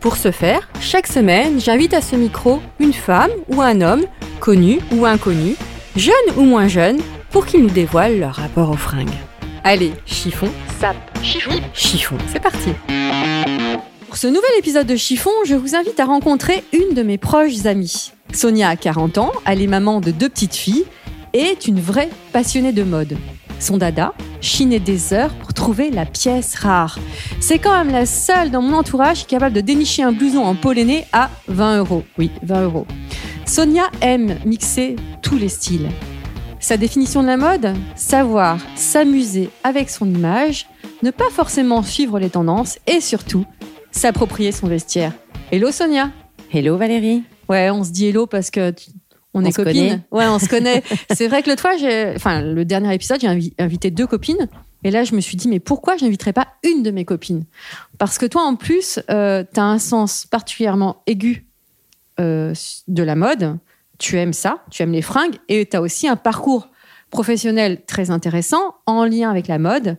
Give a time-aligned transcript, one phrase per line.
[0.00, 4.04] Pour ce faire, chaque semaine, j'invite à ce micro une femme ou un homme,
[4.38, 5.56] connu ou inconnu,
[5.96, 6.98] jeune ou moins jeune,
[7.30, 9.08] pour qu'ils nous dévoilent leur rapport aux fringues.
[9.64, 10.48] Allez, chiffon,
[10.80, 12.70] sap, chiffon, chiffon, c'est parti
[14.06, 17.66] Pour ce nouvel épisode de Chiffon, je vous invite à rencontrer une de mes proches
[17.66, 18.12] amies.
[18.32, 20.84] Sonia a 40 ans, elle est maman de deux petites filles
[21.32, 23.16] et est une vraie passionnée de mode.
[23.60, 26.98] Son dada, chiner des heures pour trouver la pièce rare.
[27.40, 30.44] C'est quand même la seule dans mon entourage qui est capable de dénicher un blouson
[30.44, 32.04] en polonais à 20 euros.
[32.18, 32.86] Oui, 20 euros.
[33.46, 35.88] Sonia aime mixer tous les styles.
[36.60, 40.66] Sa définition de la mode Savoir s'amuser avec son image,
[41.02, 43.44] ne pas forcément suivre les tendances et surtout
[43.90, 45.12] s'approprier son vestiaire.
[45.50, 46.10] Hello Sonia
[46.52, 48.72] Hello Valérie Ouais, on se dit hello parce que
[49.38, 49.88] on, On est se copines.
[49.88, 50.00] connaît.
[50.10, 50.82] Ouais, on se connaît.
[51.12, 54.48] C'est vrai que l'autre fois, j'ai, enfin, le dernier épisode, j'ai invi- invité deux copines.
[54.84, 57.44] Et là, je me suis dit, mais pourquoi j'inviterais pas une de mes copines?
[57.98, 61.46] Parce que toi, en plus, euh, tu as un sens particulièrement aigu
[62.20, 62.52] euh,
[62.86, 63.58] de la mode.
[63.98, 66.68] Tu aimes ça, tu aimes les fringues, et tu as aussi un parcours
[67.10, 69.96] professionnel très intéressant en lien avec la mode.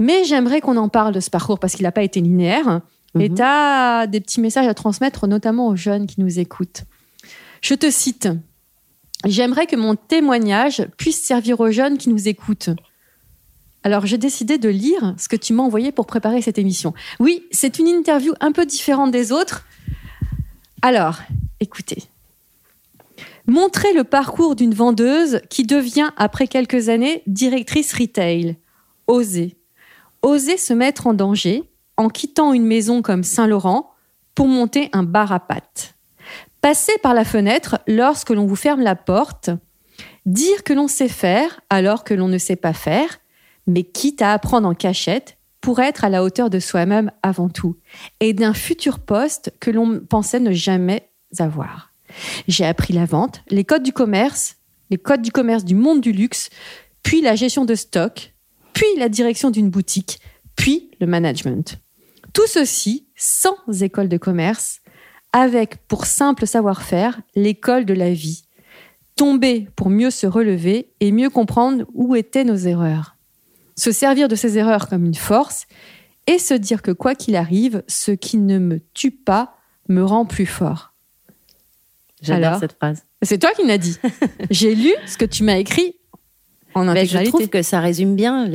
[0.00, 2.80] Mais j'aimerais qu'on en parle de ce parcours parce qu'il n'a pas été linéaire.
[3.20, 3.36] Et Mhm.
[3.36, 6.82] tu as des petits messages à transmettre, notamment aux jeunes qui nous écoutent.
[7.64, 8.28] Je te cite.
[9.24, 12.68] J'aimerais que mon témoignage puisse servir aux jeunes qui nous écoutent.
[13.82, 16.92] Alors, j'ai décidé de lire ce que tu m'as envoyé pour préparer cette émission.
[17.20, 19.64] Oui, c'est une interview un peu différente des autres.
[20.82, 21.20] Alors,
[21.58, 22.02] écoutez.
[23.46, 28.58] Montrer le parcours d'une vendeuse qui devient, après quelques années, directrice retail.
[29.06, 29.56] Oser.
[30.20, 31.62] Oser se mettre en danger
[31.96, 33.90] en quittant une maison comme Saint-Laurent
[34.34, 35.93] pour monter un bar à pâtes.
[36.64, 39.50] Passer par la fenêtre lorsque l'on vous ferme la porte.
[40.24, 43.18] Dire que l'on sait faire alors que l'on ne sait pas faire,
[43.66, 47.76] mais quitte à apprendre en cachette pour être à la hauteur de soi-même avant tout,
[48.20, 51.92] et d'un futur poste que l'on pensait ne jamais avoir.
[52.48, 54.56] J'ai appris la vente, les codes du commerce,
[54.88, 56.48] les codes du commerce du monde du luxe,
[57.02, 58.32] puis la gestion de stock,
[58.72, 60.18] puis la direction d'une boutique,
[60.56, 61.78] puis le management.
[62.32, 64.80] Tout ceci sans école de commerce,
[65.34, 68.44] avec pour simple savoir-faire l'école de la vie.
[69.16, 73.16] Tomber pour mieux se relever et mieux comprendre où étaient nos erreurs.
[73.76, 75.66] Se servir de ces erreurs comme une force
[76.28, 79.56] et se dire que quoi qu'il arrive, ce qui ne me tue pas
[79.88, 80.94] me rend plus fort.
[82.22, 83.04] J'adore cette phrase.
[83.20, 83.98] C'est toi qui l'as dit.
[84.50, 85.96] J'ai lu ce que tu m'as écrit
[86.74, 88.46] en Mais je trouve que ça résume bien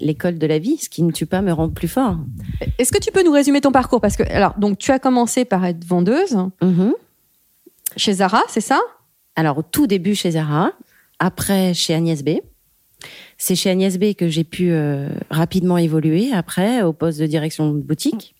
[0.00, 0.78] l'école de la vie.
[0.78, 2.16] Ce qui ne tue pas me rend plus fort.
[2.78, 4.00] Est-ce que tu peux nous résumer ton parcours?
[4.00, 6.92] Parce que, alors, donc, tu as commencé par être vendeuse Mhm.
[7.96, 8.80] chez Zara, c'est ça?
[9.36, 10.72] Alors, au tout début chez Zara,
[11.18, 12.30] après chez Agnès B.
[13.38, 17.70] C'est chez Agnès B que j'ai pu euh, rapidement évoluer après au poste de direction
[17.72, 18.34] de boutique.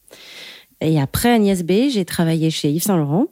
[0.81, 3.27] Et après Agnès B, j'ai travaillé chez Yves Saint Laurent.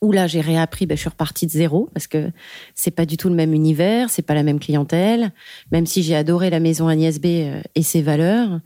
[0.00, 2.30] Où là, j'ai réappris, ben, je suis repartie de zéro parce que
[2.74, 5.32] c'est pas du tout le même univers, c'est pas la même clientèle.
[5.72, 8.60] Même si j'ai adoré la maison Agnès B euh, et ses valeurs,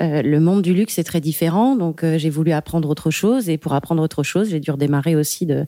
[0.00, 1.76] euh, le monde du luxe est très différent.
[1.76, 3.50] Donc, euh, j'ai voulu apprendre autre chose.
[3.50, 5.66] Et pour apprendre autre chose, j'ai dû redémarrer aussi de,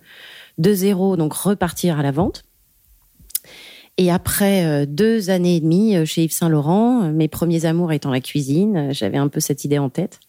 [0.56, 2.42] de zéro, donc repartir à la vente.
[3.98, 7.66] Et après euh, deux années et demie euh, chez Yves Saint Laurent, euh, mes premiers
[7.66, 10.20] amours étant la cuisine, j'avais un peu cette idée en tête.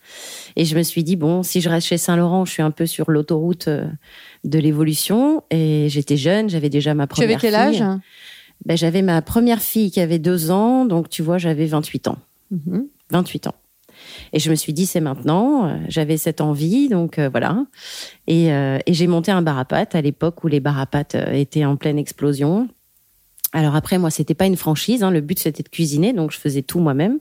[0.57, 2.71] Et je me suis dit, bon, si je reste chez Saint Laurent, je suis un
[2.71, 5.43] peu sur l'autoroute de l'évolution.
[5.51, 7.81] Et j'étais jeune, j'avais déjà ma Tu première avais quel fille.
[7.81, 7.99] âge?
[8.65, 12.17] Ben, J'avais ma première fille qui avait deux ans, donc tu vois, j'avais 28 ans.
[12.51, 12.87] Mhm.
[13.11, 13.55] 28 ans.
[14.33, 15.79] Et je me suis dit, c'est maintenant.
[15.87, 17.65] J'avais cette envie, donc euh, voilà.
[18.27, 20.85] Et, euh, et j'ai monté un bar à pâtes à l'époque où les bars à
[20.85, 22.67] pâtes étaient en pleine explosion.
[23.53, 25.03] Alors après, moi, c'était pas une franchise.
[25.03, 25.11] hein.
[25.11, 27.19] Le but, c'était de cuisiner, donc je faisais tout moi-même.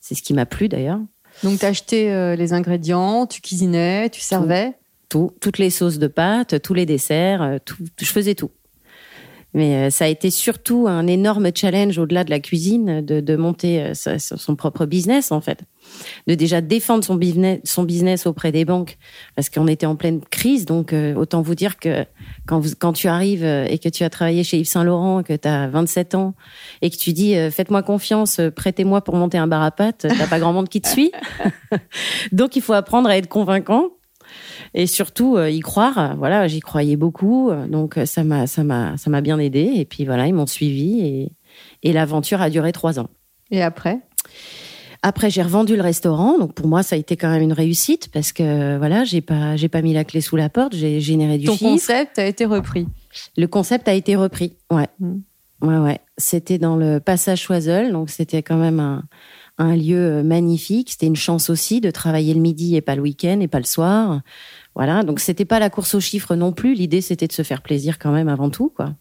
[0.00, 1.00] C'est ce qui m'a plu d'ailleurs.
[1.44, 4.72] Donc, tu acheté euh, les ingrédients, tu cuisinais, tu servais?
[5.08, 8.50] Tout, toutes les sauces de pâtes, tous les desserts, euh, tout, je faisais tout.
[9.54, 13.36] Mais euh, ça a été surtout un énorme challenge au-delà de la cuisine, de, de
[13.36, 15.60] monter euh, son propre business en fait,
[16.26, 18.98] de déjà défendre son business, auprès des banques,
[19.34, 20.64] parce qu'on était en pleine crise.
[20.64, 22.04] Donc euh, autant vous dire que
[22.46, 25.34] quand, quand tu arrives euh, et que tu as travaillé chez Yves Saint Laurent, que
[25.34, 26.34] tu as 27 ans
[26.82, 30.26] et que tu dis euh, faites-moi confiance, prêtez-moi pour monter un bar à pâtes, t'as
[30.26, 31.12] pas grand monde qui te suit.
[32.32, 33.90] donc il faut apprendre à être convaincant
[34.74, 36.16] et surtout y croire.
[36.18, 39.72] Voilà, j'y croyais beaucoup, donc ça m'a ça m'a ça m'a bien aidé.
[39.76, 41.32] Et puis voilà, ils m'ont suivi et
[41.82, 43.08] et l'aventure a duré trois ans.
[43.50, 44.00] Et après?
[45.08, 48.10] Après, j'ai revendu le restaurant, donc pour moi, ça a été quand même une réussite
[48.12, 51.38] parce que voilà, j'ai pas j'ai pas mis la clé sous la porte, j'ai généré
[51.38, 51.70] du Ton chiffre.
[51.70, 52.86] concept a été repris.
[53.38, 54.52] Le concept a été repris.
[54.70, 54.86] Ouais.
[55.00, 55.14] Mm.
[55.62, 56.00] Ouais, ouais.
[56.18, 59.02] C'était dans le passage Choiseul, donc c'était quand même un,
[59.56, 60.90] un lieu euh, magnifique.
[60.90, 63.64] C'était une chance aussi de travailler le midi et pas le week-end et pas le
[63.64, 64.20] soir.
[64.74, 65.04] Voilà.
[65.04, 66.74] Donc c'était pas la course aux chiffres non plus.
[66.74, 68.92] L'idée c'était de se faire plaisir quand même avant tout, quoi.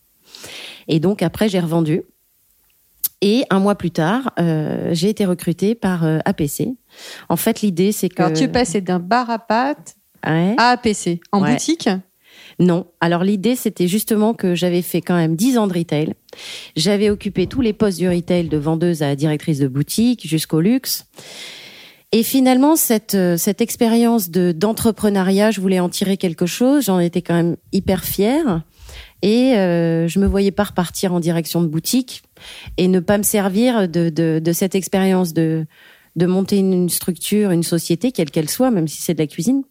[0.87, 2.03] Et donc après j'ai revendu.
[3.21, 6.69] Et un mois plus tard, euh, j'ai été recrutée par euh, APC.
[7.29, 10.55] En fait, l'idée c'est que Alors, tu passé d'un bar à pâtes Ouais.
[10.57, 11.53] à APC en Ouais.
[11.53, 11.89] boutique?
[12.59, 12.87] Non.
[13.01, 16.13] Alors l'idée, c'était justement que j'avais fait quand même 10 ans de retail.
[16.75, 21.05] J'avais occupé tous les postes du retail de vendeuse à directrice de boutique jusqu'au luxe.
[22.11, 26.85] Et finalement, cette, euh, cette expérience de d'entrepreneuriat, je voulais en tirer quelque chose.
[26.85, 28.61] J'en étais quand même hyper fière.
[29.21, 32.23] Et euh, je me voyais pas repartir en direction de boutique
[32.77, 35.65] et ne pas me servir de, de, de cette expérience de,
[36.17, 39.63] de monter une, structure, une société, quelle qu'elle soit, même si c'est de la cuisine,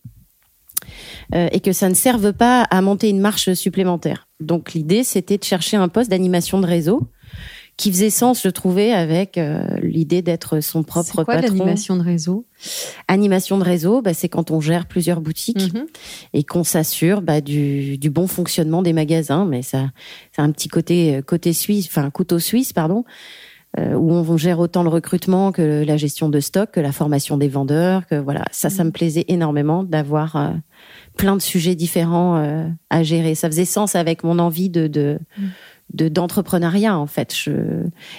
[1.35, 4.29] euh, et que ça ne serve pas à monter une marche supplémentaire.
[4.41, 7.11] Donc l'idée, c'était de chercher un poste d'animation de réseau
[7.77, 11.49] qui faisait sens, je trouvais, avec euh, l'idée d'être son propre quoi patron.
[11.59, 12.47] l'animation de réseau?
[13.07, 15.85] Animation de réseau, bah, c'est quand on gère plusieurs boutiques Mhm.
[16.33, 19.45] et qu'on s'assure bah, du, du bon fonctionnement des magasins.
[19.45, 19.91] Mais ça,
[20.35, 23.05] c'est un petit côté euh, côté suisse, enfin couteau suisse, pardon,
[23.79, 27.37] euh, où on gère autant le recrutement que la gestion de stock, que la formation
[27.37, 30.49] des vendeurs, que voilà, ça, ça me plaisait énormément d'avoir euh,
[31.19, 33.35] plein de sujets différents euh, à gérer.
[33.35, 35.49] Ça faisait sens avec mon envie de, de de
[35.95, 37.35] d'entrepreneuriat en fait.
[37.35, 37.53] Je...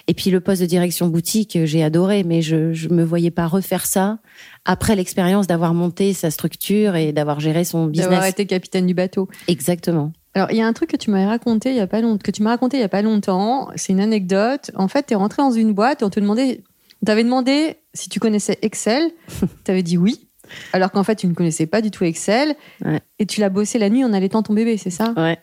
[0.07, 3.31] Et puis le poste de direction boutique, euh, j'ai adoré, mais je je me voyais
[3.31, 4.19] pas refaire ça
[4.65, 8.29] après l'expérience d'avoir monté sa structure et d'avoir géré son D'avoir business.
[8.31, 9.27] été capitaine du bateau.
[9.47, 10.11] Exactement.
[10.33, 12.21] Alors, il y a un truc que tu m'avais raconté il y a pas longtemps,
[12.23, 13.69] que tu m'as raconté il y a pas longtemps.
[13.75, 14.71] C'est une anecdote.
[14.75, 16.61] En fait, tu es rentré dans une boîte et on te demandait,
[17.01, 19.09] on t'avait demandé si tu connaissais Excel.
[19.65, 20.27] tu avais dit oui.
[20.73, 22.55] Alors qu'en fait, tu ne connaissais pas du tout Excel.
[22.85, 23.01] Ouais.
[23.19, 25.13] Et tu l'as bossé la nuit en allaitant ton bébé, c'est ça?
[25.17, 25.39] Ouais.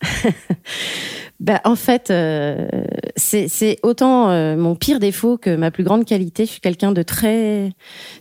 [1.40, 2.68] bah, en fait, euh,
[3.16, 6.46] c'est autant euh, mon pire défaut que ma plus grande qualité.
[6.46, 7.70] Je suis quelqu'un de très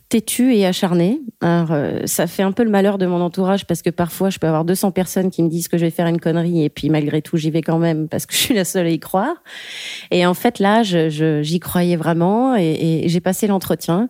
[0.10, 1.22] têtu et acharné.
[1.44, 4.48] Euh, ça fait un peu le malheur de mon entourage parce que parfois, je peux
[4.48, 7.22] avoir 200 personnes qui me disent que je vais faire une connerie et puis malgré
[7.22, 9.36] tout, j'y vais quand même parce que je suis la seule à y croire.
[10.12, 14.10] Et en fait, là, j'y croyais vraiment et j'ai passé l'entretien.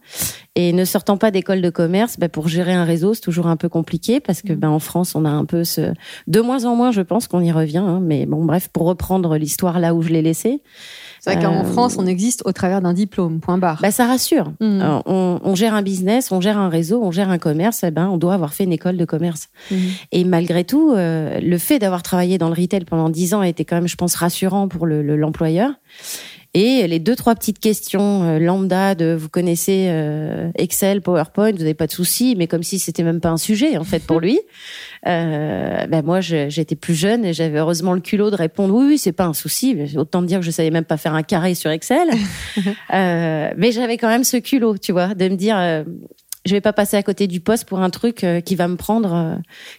[0.60, 3.58] Et ne sortant pas d'école de commerce, bah, pour gérer un réseau, c'est toujours un
[3.58, 5.94] peu compliqué parce que bah, en France, on a un peu ce...
[6.26, 7.78] De moins en moins, je pense qu'on y revient.
[7.78, 10.62] hein, mais bon, bref, pour reprendre l'histoire là où je l'ai laissée,
[11.20, 13.80] C'est vrai qu'en Euh, France, on existe au travers d'un diplôme, point barre.
[13.84, 14.52] bah, ça rassure.
[14.60, 17.92] Alors, on, on gère un business, on gère un réseau, on gère un commerce, eh
[17.92, 19.50] ben, on doit avoir fait une école de commerce.
[19.70, 19.78] Mhm.
[20.12, 23.48] Et malgré tout, euh, le fait d'avoir travaillé dans le retail pendant dix ans a
[23.48, 25.72] été quand même, je pense, rassurant pour le- le- l'employeur.
[26.60, 31.60] Et les deux, trois petites questions euh, lambda de vous connaissez euh, Excel, PowerPoint, vous
[31.60, 34.20] n'avez pas de soucis, mais comme si c'était même pas un sujet en fait pour
[34.22, 34.40] lui.
[35.06, 38.98] Euh, ben moi, j'étais plus jeune et j'avais heureusement le culot de répondre oui, oui,
[38.98, 39.78] c'est pas un souci.
[39.98, 42.10] Autant dire que je savais même pas faire un carré sur Excel,
[42.94, 45.86] Euh, mais j'avais quand même ce culot, tu vois, de me dire.
[46.48, 48.68] Euh, je vais pas passer à côté du poste pour un truc euh, qui va
[48.68, 49.36] me prendre euh,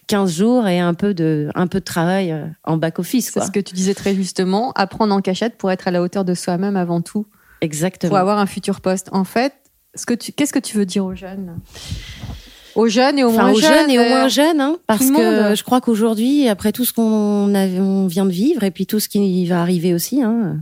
[0.07, 3.41] 15 jours et un peu de un peu de travail euh, en back office C'est
[3.41, 6.33] ce que tu disais très justement, apprendre en cachette pour être à la hauteur de
[6.33, 7.25] soi-même avant tout,
[7.61, 8.09] Exactement.
[8.09, 9.09] pour avoir un futur poste.
[9.11, 9.53] En fait,
[9.95, 11.59] ce que tu, qu'est-ce que tu veux dire aux jeunes?
[12.75, 15.55] Aux jeunes et aux Enfin, moins aux jeunes et aux moins jeunes, hein, parce que
[15.55, 17.03] je crois qu'aujourd'hui, après tout ce qu'on
[17.53, 20.61] on vient de vivre et puis tout ce qui va arriver aussi, hein,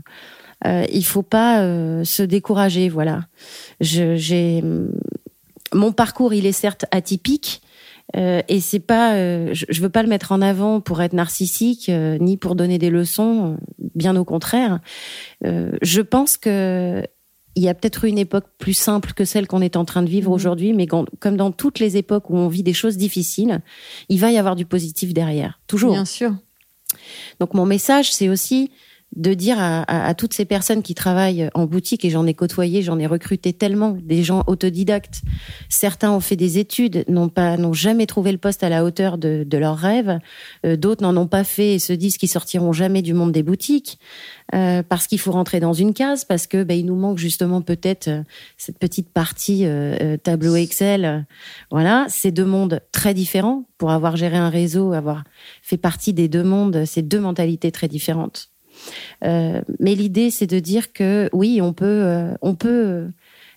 [0.66, 2.90] euh, il faut pas euh, se décourager.
[2.90, 3.26] Voilà.
[3.80, 4.64] J'ai
[5.74, 7.62] mon parcours, il est certes atypique.
[8.16, 11.14] euh, et c'est pas, euh, je, je veux pas le mettre en avant pour être
[11.14, 13.58] narcissique euh, ni pour donner des leçons,
[13.96, 14.80] bien au contraire.
[15.44, 17.04] Je pense que
[17.56, 20.04] il y a peut-être eu une époque plus simple que celle qu'on est en train
[20.04, 20.36] de vivre Mhm.
[20.36, 23.62] aujourd'hui, mais quand- comme dans toutes les époques où on vit des choses difficiles,
[24.10, 25.94] il va y avoir du positif derrière, toujours.
[25.94, 26.36] Bien sûr.
[27.40, 28.70] Donc mon message, c'est aussi
[29.16, 33.00] de dire à, toutes ces personnes qui travaillent en boutique, et j'en ai côtoyé, j'en
[33.00, 35.22] ai recruté tellement, des gens autodidactes.
[35.70, 39.18] Certains ont fait des études, n'ont pas, n'ont jamais trouvé le poste à la hauteur
[39.18, 40.20] de, leurs rêves.
[40.66, 43.42] Euh, d'autres n'en ont pas fait et se disent qu'ils sortiront jamais du monde des
[43.42, 43.98] boutiques
[44.54, 47.62] euh, parce qu'il faut rentrer dans une case, parce que ben, il nous manque justement
[47.62, 48.24] peut-être euh,
[48.58, 49.66] cette petite partie
[50.24, 51.26] tableau Excel.
[51.72, 53.64] Voilà, c'est deux mondes très différents.
[53.78, 55.24] Pour avoir géré un réseau, avoir
[55.62, 58.52] fait partie des deux mondes, c'est deux mentalités très différentes.
[59.24, 63.08] Euh, mais l'idée, c'est de dire que oui, on peut, euh, on peut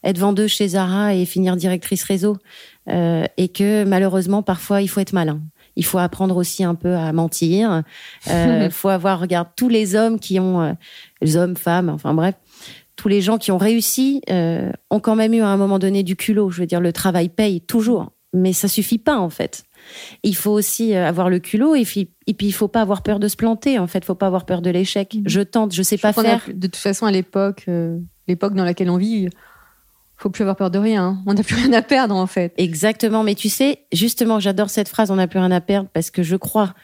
[0.02, 2.36] être vendeuse chez Zara et finir directrice réseau,
[2.88, 5.40] euh, et que malheureusement, parfois, il faut être malin.
[5.76, 7.82] Il faut apprendre aussi un peu à mentir.
[8.26, 10.76] Il faut avoir, regarde, tous les hommes qui ont,
[11.22, 12.34] les hommes, femmes, enfin bref,
[12.96, 16.16] tous les gens qui ont réussi ont quand même eu à un moment donné du
[16.16, 16.50] culot.
[16.50, 19.64] Je veux dire, le travail paye toujours, mais ça suffit pas en fait.
[20.22, 23.18] Il faut aussi avoir le culot et puis, et puis il faut pas avoir peur
[23.18, 23.78] de se planter.
[23.78, 25.14] En fait, faut pas avoir peur de l'échec.
[25.14, 25.22] Mmh.
[25.26, 26.44] Je tente, je sais je pas faire.
[26.48, 29.28] A, de toute façon, à l'époque, euh, l'époque dans laquelle on vit,
[30.16, 31.22] faut plus avoir peur de rien.
[31.26, 32.52] On n'a plus rien à perdre en fait.
[32.58, 33.22] Exactement.
[33.22, 35.10] Mais tu sais, justement, j'adore cette phrase.
[35.10, 36.74] On n'a plus rien à perdre parce que je crois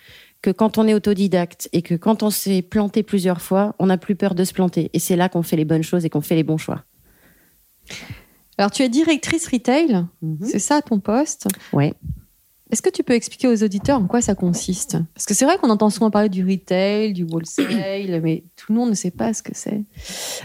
[0.43, 3.99] que quand on est autodidacte et que quand on s'est planté plusieurs fois, on n'a
[3.99, 4.91] plus peur de se planter.
[4.93, 6.85] Et c'est là qu'on fait les bonnes choses et qu'on fait les bons choix.
[8.59, 10.45] Alors, tu es directrice retail, mmh.
[10.45, 11.49] c'est ça ton poste?
[11.73, 11.95] Ouais.
[12.71, 14.99] Est-ce que tu peux expliquer aux auditeurs en quoi ça consiste?
[15.15, 18.79] Parce que c'est vrai qu'on entend souvent parler du retail, du wholesale, mais tout le
[18.79, 19.85] monde ne sait pas ce que c'est.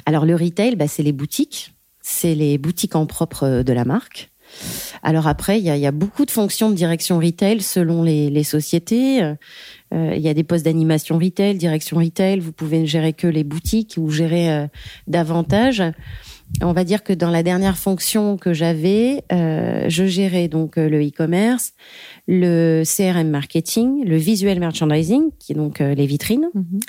[0.05, 4.31] Alors le retail, bah, c'est les boutiques, c'est les boutiques en propre de la marque.
[5.01, 9.23] Alors après, il y a, beaucoup de fonctions de direction retail selon les, sociétés.
[9.23, 12.39] Euh, il y a des postes d'animation retail, direction retail.
[12.39, 14.67] Vous pouvez gérer que les boutiques ou gérer euh,
[15.07, 15.81] davantage
[16.61, 21.01] on va dire que dans la dernière fonction que j'avais, euh, je gérais donc le
[21.07, 21.73] e-commerce,
[22.27, 26.79] le CRM marketing, le visual merchandising, qui est donc euh, les vitrines, mm -hmm.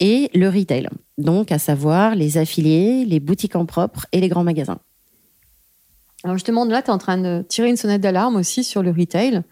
[0.00, 4.44] et le retail, donc à savoir les affiliés, les boutiques en propre et les grands
[4.44, 4.80] magasins.
[6.24, 8.90] Alors demande là, tu es en train de tirer une sonnette d'alarme aussi sur le
[8.90, 9.42] retail,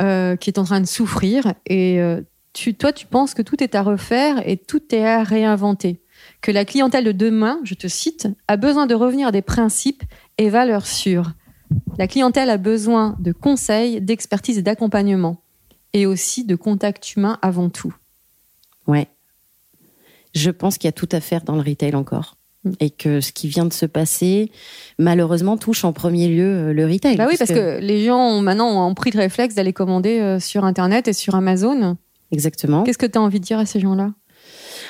[0.00, 2.20] euh, qui est en train de souffrir, et euh,
[2.52, 6.00] tu, toi tu penses que tout est à refaire et tout est à réinventer
[6.42, 10.02] que la clientèle de demain, je te cite, a besoin de revenir à des principes
[10.38, 11.32] et valeurs sûres.
[11.98, 15.40] La clientèle a besoin de conseils, d'expertise et d'accompagnement,
[15.92, 17.94] et aussi de contact humain avant tout.
[18.86, 19.06] Ouais.
[20.34, 22.36] Je pense qu'il y a tout à faire dans le retail encore.
[22.80, 24.50] Et que ce qui vient de se passer,
[24.98, 27.16] malheureusement, touche en premier lieu le retail.
[27.16, 27.78] Bah oui, parce, parce que...
[27.78, 27.84] que...
[27.84, 31.96] les gens maintenant ont pris le réflexe d'aller commander sur Internet et sur Amazon.
[32.30, 32.82] Exactement.
[32.84, 34.12] Qu'est-ce que tu as envie de dire à ces gens-là?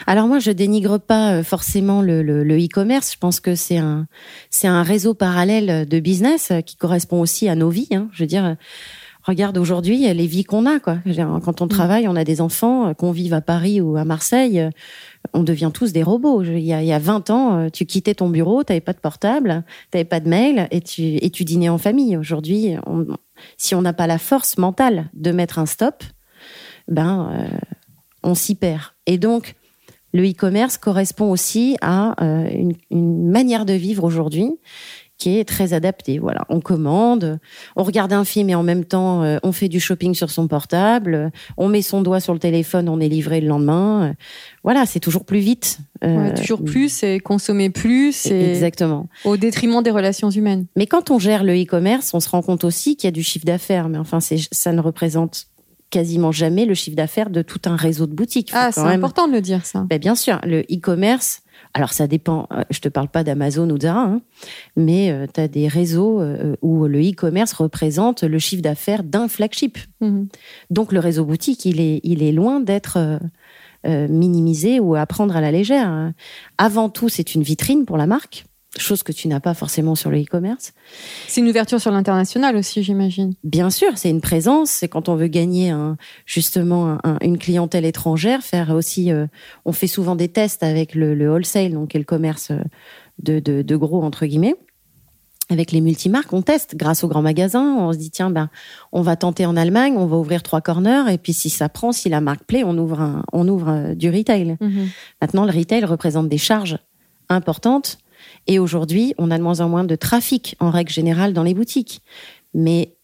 [0.07, 3.13] Alors moi, je dénigre pas forcément le, le, le e-commerce.
[3.13, 4.07] Je pense que c'est un
[4.51, 7.89] c'est un réseau parallèle de business qui correspond aussi à nos vies.
[7.93, 8.09] Hein.
[8.13, 8.57] Je veux dire,
[9.23, 10.81] regarde aujourd'hui les vies qu'on a.
[10.81, 10.99] Quoi.
[11.45, 14.69] Quand on travaille, on a des enfants, qu'on vive à Paris ou à Marseille,
[15.33, 16.43] on devient tous des robots.
[16.43, 18.93] Il y a, il y a 20 ans, tu quittais ton bureau, tu n'avais pas
[18.93, 22.17] de portable, tu n'avais pas de mail et tu, et tu dînais en famille.
[22.17, 22.77] Aujourd'hui,
[23.57, 26.05] si on n'a pas la force mentale de mettre un stop,
[26.89, 27.59] ben euh,
[28.23, 28.83] on s'y perd.
[29.07, 29.55] Et donc,
[30.13, 34.53] le e-commerce correspond aussi à euh, une, une, manière de vivre aujourd'hui
[35.23, 36.19] qui est très adaptée.
[36.19, 37.39] Voilà, on commande,
[37.77, 40.49] on regarde un film et en même temps euh, on fait du shopping sur son
[40.49, 44.15] portable, on met son doigt sur le téléphone, on est livré le lendemain.
[44.65, 45.79] Voilà, c'est toujours plus vite.
[46.03, 48.27] Euh, ouais, toujours plus et consommer plus.
[48.27, 49.09] Et exactement.
[49.25, 50.67] Au détriment des relations humaines.
[50.75, 53.23] Mais quand on gère le e-commerce, on se rend compte aussi qu'il y a du
[53.23, 53.89] chiffre d'affaires.
[53.89, 55.47] Mais enfin, ça ne représente
[55.93, 58.51] quasiment jamais le chiffre d'affaires de tout un réseau de boutiques.
[58.55, 58.93] Ah, c'est même...
[58.95, 59.87] important de le dire, ça.
[59.89, 61.43] Ben, bien sûr, le e-commerce,
[61.75, 64.23] alors ça dépend, je te parle pas d'Amazon ou Zara, hein,
[64.75, 69.29] mais euh, tu as des réseaux euh, où le e-commerce représente le chiffre d'affaires d'un
[69.29, 69.79] flagship.
[70.01, 70.27] Mm -hmm.
[70.71, 72.97] Donc le réseau boutique, il est, il est loin d'être
[73.87, 76.13] euh, minimisé ou à prendre à la légère.
[76.57, 78.45] Avant tout, c'est une vitrine pour la marque
[78.79, 80.73] chose que tu n'as pas forcément sur le e-commerce.
[81.29, 83.35] C'est une ouverture sur l'international aussi, j'imagine.
[83.45, 84.71] Bien sûr, c'est une présence.
[84.71, 89.13] C'est quand on veut gagner un, justement un, une clientèle étrangère, faire aussi.
[89.13, 89.27] Euh,
[89.65, 92.51] on fait souvent des tests avec le, le wholesale, donc le commerce
[93.23, 94.57] de, de, de, gros entre guillemets.
[95.51, 97.77] Avec les multimarques, on teste grâce aux grands magasins.
[97.79, 98.49] On se dit tiens, ben,
[98.91, 101.93] on va tenter en Allemagne, on va ouvrir trois corners, et puis si ça prend,
[101.93, 104.57] si la marque plaît, on ouvre un, on ouvre du retail.
[104.61, 104.89] Mm -hmm.
[105.21, 106.79] Maintenant, le retail représente des charges
[107.29, 107.99] importantes
[108.47, 111.55] et aujourd'hui, on a de moins en moins de trafic en règle générale dans les
[111.55, 112.03] boutiques.
[112.55, 112.97] Mais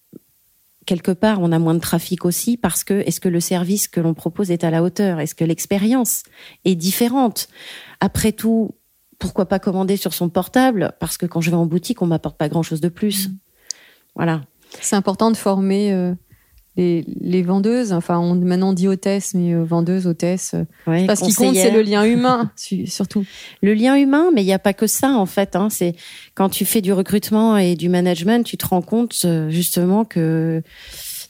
[0.86, 4.00] quelque part, on a moins de trafic aussi parce que est-ce que le service que
[4.00, 5.20] l'on propose est à la hauteur?
[5.20, 6.22] Est-ce que l'expérience
[6.64, 7.48] est différente?
[8.00, 8.74] Après tout,
[9.18, 10.92] pourquoi pas commander sur son portable?
[11.00, 13.28] Parce que quand je vais en boutique, on m'apporte pas grand-chose de plus.
[13.28, 13.36] Mmh.
[14.16, 14.40] Voilà.
[14.80, 16.14] C'est important de former euh,
[16.78, 20.52] les, les vendeuses, enfin, on, maintenant on dit hôtesse, mais euh, vendeuse, hôtesse.
[20.54, 23.24] euh, Ouais, Parce qu'il compte, c'est le lien humain, su- surtout.
[23.62, 25.56] Le lien humain, mais il n'y a pas que ça en fait.
[25.56, 25.68] Hein.
[25.70, 25.94] C'est
[26.34, 30.62] quand tu fais du recrutement et du management, tu te rends compte euh, justement que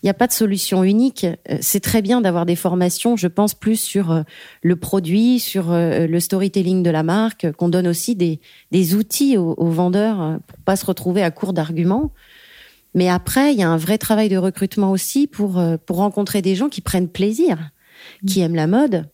[0.02, 1.26] il n'y a pas de solution unique.
[1.61, 4.23] C'est très bien d'avoir des formations, je pense plus sur
[4.62, 8.38] le produit, sur le storytelling de la marque, qu'on donne aussi des,
[8.71, 12.12] des outils aux, aux vendeurs pour pas se retrouver à court d'arguments.
[12.95, 16.42] Mais après, il y a un vrai travail de recrutement aussi pour euh, pour rencontrer
[16.42, 17.59] des gens qui prennent plaisir,
[18.26, 19.09] qui aiment la mode,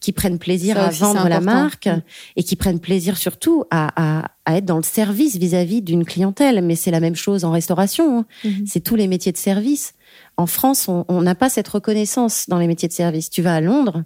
[0.00, 2.02] qui prennent plaisir Ça à aussi, vendre la marque Mm.
[2.36, 6.62] et qui prennent plaisir surtout à, à, à être dans le service vis-à-vis d'une clientèle.
[6.64, 8.18] Mais c'est la même chose en restauration.
[8.20, 8.26] hein.
[8.44, 8.64] Mhm.
[8.66, 9.94] C'est tous les métiers de service.
[10.36, 13.30] En France, on on n'a pas cette reconnaissance dans les métiers de service.
[13.30, 14.02] Tu vas à Londres,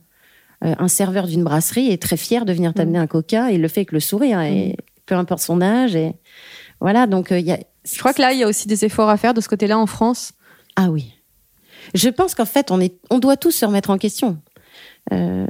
[0.64, 3.62] euh, un serveur d'une brasserie est très fier de venir t'amener un coca et il
[3.62, 4.76] le fait avec le sourire, et
[5.06, 5.96] peu importe son âge.
[5.96, 6.12] Et
[6.84, 7.58] voilà, donc euh, il y a.
[7.90, 9.78] Je crois que là, il y a aussi des efforts à faire de ce côté-là
[9.78, 10.32] en France.
[10.76, 11.14] Ah oui.
[11.94, 14.36] Je pense qu'en fait, on, est, on doit tous se remettre en question.
[15.10, 15.46] Euh,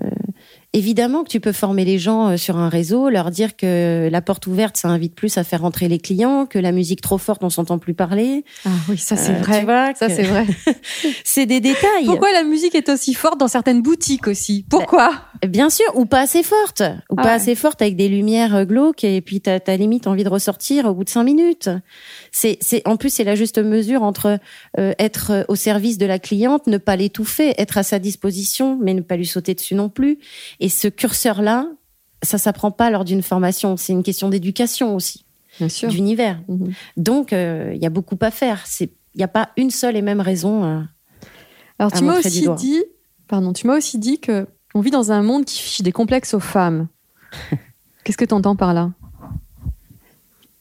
[0.75, 4.21] évidemment que tu peux former les gens euh, sur un réseau, leur dire que la
[4.21, 7.43] porte ouverte, ça invite plus à faire rentrer les clients, que la musique trop forte,
[7.43, 8.45] on s'entend plus parler.
[8.67, 9.61] Ah oui, ça c'est Euh, vrai.
[9.61, 10.45] tu vois ça que- c'est vrai.
[11.25, 12.05] C'est des détails.
[12.07, 14.67] Pourquoi la musique est aussi forte dans certaines boutiques aussi?
[14.69, 15.13] Pourquoi?
[15.47, 17.35] Bien sûr, ou pas assez forte, ou Ah pas ouais.
[17.35, 20.87] assez forte avec des lumières euh, glauques et puis t'as as limite envie de ressortir
[20.87, 21.71] au bout de cinq minutes.
[22.33, 24.39] C'est, c'est en plus c'est la juste mesure entre
[24.79, 28.95] euh, être au service de la cliente, ne pas l'étouffer, être à sa disposition, mais
[28.95, 30.19] ne pas lui sauter dessus non plus.
[30.61, 31.67] Et ce curseur-là,
[32.23, 33.77] ça s'apprend pas lors d'une formation.
[33.77, 35.25] C'est une question d'éducation aussi,
[35.89, 36.41] d'univers.
[36.49, 36.73] Mhm.
[36.97, 38.65] Donc euh, il y a beaucoup à faire.
[38.81, 38.89] Il
[39.21, 40.65] y a pas une seule et même raison.
[40.65, 40.81] euh,
[41.79, 42.83] Alors à tu m'as aussi dit,
[43.29, 46.35] pardon, tu m'as aussi dit que on vit dans un monde qui fiche des complexes
[46.35, 46.89] aux femmes.
[48.05, 48.91] Qu'est-ce que tu entends par là?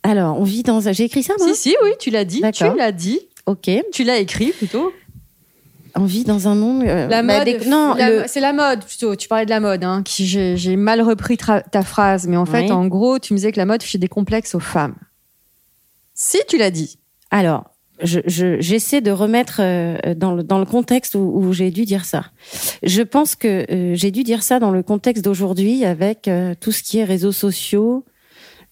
[0.03, 0.91] Alors, on vit dans un.
[0.91, 1.47] J'ai écrit ça, moi?
[1.53, 3.69] Si si, oui, tu l'as dit, tu l'as dit, Ok.
[3.91, 4.91] tu l'as écrit plutôt.
[5.95, 6.83] On vit dans un monde.
[6.83, 9.15] euh, La bah, mode, des- Non, le- c'est la mode plutôt.
[9.15, 12.63] Tu parlais de la mode, hein, qui j'ai mal repris ta phrase, mais en fait,
[12.63, 12.71] Oui.
[12.71, 14.95] en gros, tu me disais que la mode fichait des complexes aux femmes.
[16.13, 16.97] Si tu l'as dit.
[17.31, 17.65] Alors,
[18.01, 21.85] je- je- j'essaie de remettre euh, dans, le, dans le contexte où, où j'ai dû
[21.85, 22.25] dire ça.
[22.81, 26.71] Je pense que euh, j'ai dû dire ça dans le contexte d'aujourd'hui avec euh, tout
[26.71, 28.03] ce qui est réseaux sociaux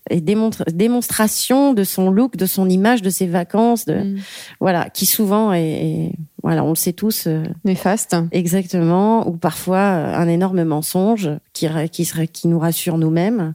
[0.09, 4.17] et démonstra- démonstration de son look, de son image, de ses vacances, de Mm.
[4.59, 6.11] voilà, qui souvent est, est-
[6.43, 8.15] voilà, on le sait tous euh, Néfaste.
[8.31, 13.53] exactement, ou parfois euh, un énorme mensonge qui qui qui nous rassure nous-mêmes,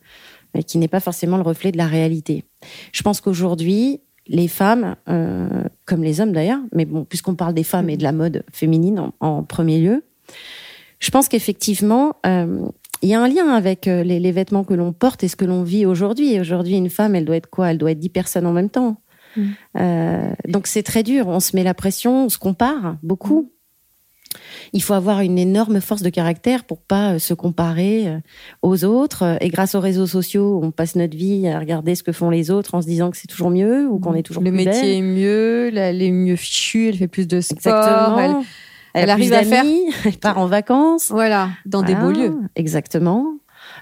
[0.54, 2.44] mais qui n'est pas forcément le reflet de la réalité.
[2.92, 5.48] Je pense qu'aujourd'hui, les femmes, euh,
[5.84, 8.98] comme les hommes d'ailleurs, mais bon, puisqu'on parle des femmes et de la mode féminine
[8.98, 10.04] en, en premier lieu,
[10.98, 12.66] je pense qu'effectivement, euh,
[13.06, 15.36] il y a un lien avec euh, les, les vêtements que l'on porte et ce
[15.36, 16.40] que l'on vit aujourd'hui.
[16.40, 17.70] Aujourd'hui, une femme, elle doit être quoi?
[17.70, 19.00] Elle doit être dix personnes en même temps.
[19.36, 19.42] Mm.
[19.78, 21.28] Euh, donc c'est très dur.
[21.28, 23.52] On se met la pression, on se compare beaucoup.
[24.72, 28.12] Il faut avoir une énorme force de caractère pour pas euh, se comparer
[28.62, 29.38] aux autres.
[29.40, 32.50] Et grâce aux réseaux sociaux, on passe notre vie à regarder ce que font les
[32.50, 34.82] autres en se disant que c'est toujours mieux ou qu'on est toujours le plus métier
[34.82, 34.90] belle.
[34.90, 38.18] est mieux, elle est mieux fichue, elle fait plus de sport, Exactement.
[38.18, 38.46] elle,
[39.02, 39.64] Elle, arrive à faire-
[40.04, 41.10] elle part en vacances.
[41.10, 42.38] voilà, dans des beaux lieux.
[42.56, 43.34] Exactement.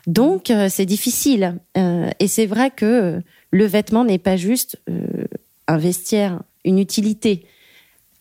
[0.06, 1.58] Donc euh, c'est difficile.
[1.76, 5.24] Euh, et c'est vrai que le vêtement n'est pas juste euh,
[5.68, 7.46] un vestiaire, une utilité.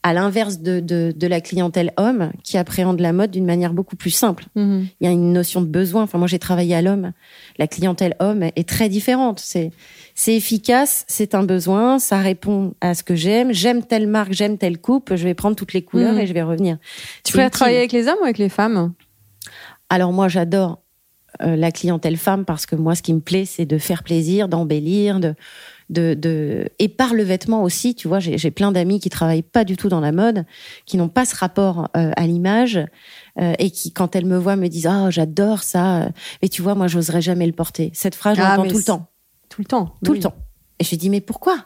[0.05, 3.95] À l'inverse de, de, de la clientèle homme qui appréhende la mode d'une manière beaucoup
[3.95, 4.45] plus simple.
[4.55, 4.87] Mhm.
[4.99, 6.03] Il y a une notion de besoin.
[6.03, 7.13] Enfin, moi, j'ai travaillé à l'homme.
[7.57, 9.39] La clientèle homme est très différente.
[9.39, 9.71] C'est,
[10.13, 13.53] c'est efficace, c'est un besoin, ça répond à ce que j'aime.
[13.53, 16.19] J'aime telle marque, j'aime telle coupe, je vais prendre toutes les couleurs Mhm.
[16.19, 16.77] et je vais revenir.
[17.23, 18.93] Tu préfères travailler avec les hommes ou avec les femmes?
[19.89, 20.79] Alors moi, j'adore
[21.41, 24.47] euh, la clientèle femme parce que moi, ce qui me plaît, c'est de faire plaisir,
[24.47, 25.33] d'embellir, de,
[25.89, 26.69] de, de...
[26.79, 27.95] et par le vêtement aussi.
[27.95, 30.45] Tu vois, j'ai plein d'amis qui travaillent pas du tout dans la mode,
[30.85, 32.79] qui n'ont pas ce rapport euh, à l'image
[33.39, 36.09] euh, et qui, quand elles me voient, me disent ah j'adore ça.
[36.41, 37.91] Mais tu vois, moi, j'oserais jamais le porter.
[37.93, 39.07] Cette phrase, je Ah, l'entends mais tout le temps,
[39.49, 39.93] Tout le temps.
[40.03, 40.17] tout oui.
[40.17, 40.35] le temps.
[40.79, 41.65] Et je dis mais pourquoi?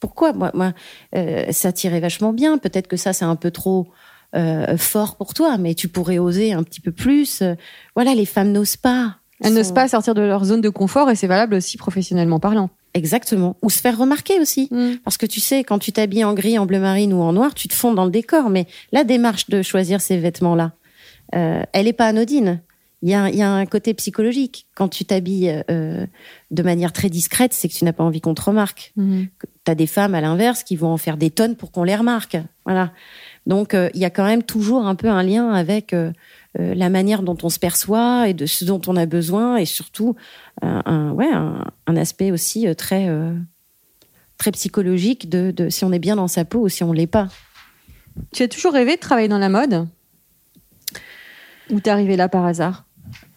[0.00, 0.32] Pourquoi?
[0.32, 0.72] Moi, moi
[1.16, 2.58] euh, ça tirait vachement bien.
[2.58, 3.88] Peut-être que ça, c'est un peu trop.
[4.36, 7.40] euh, fort pour toi, mais tu pourrais oser un petit peu plus.
[7.40, 7.54] Euh,
[7.96, 9.16] Voilà, les femmes n'osent pas.
[9.42, 12.68] Elles n'osent pas sortir de leur zone de confort et c'est valable aussi professionnellement parlant.
[12.98, 13.56] Exactement.
[13.62, 14.68] Ou se faire remarquer aussi.
[15.04, 17.54] Parce que tu sais, quand tu t'habilles en gris, en bleu marine ou en noir,
[17.54, 18.50] tu te fonds dans le décor.
[18.50, 20.72] Mais la démarche de choisir ces vêtements-là,
[21.34, 22.60] euh, elle est pas anodine.
[23.02, 24.66] Il y, a, il y a un côté psychologique.
[24.74, 26.04] Quand tu t'habilles euh,
[26.50, 28.92] de manière très discrète, c'est que tu n'as pas envie qu'on te remarque.
[28.96, 29.28] Mhm.
[29.64, 31.94] Tu as des femmes, à l'inverse, qui vont en faire des tonnes pour qu'on les
[31.94, 32.36] remarque.
[32.64, 32.90] Voilà.
[33.46, 35.94] Donc, euh, il y a quand même toujours un peu un lien avec
[36.54, 40.16] la manière dont on se perçoit et de ce dont on a besoin, et surtout
[40.62, 43.32] un, un- ouais, un, un aspect aussi euh, très, euh,
[44.38, 47.06] très psychologique de, de si on est bien dans sa peau ou si on l'est
[47.06, 47.28] pas.
[48.32, 49.86] Tu as toujours rêvé de travailler dans la mode?
[51.70, 52.84] Ou t'es arrivé là par hasard?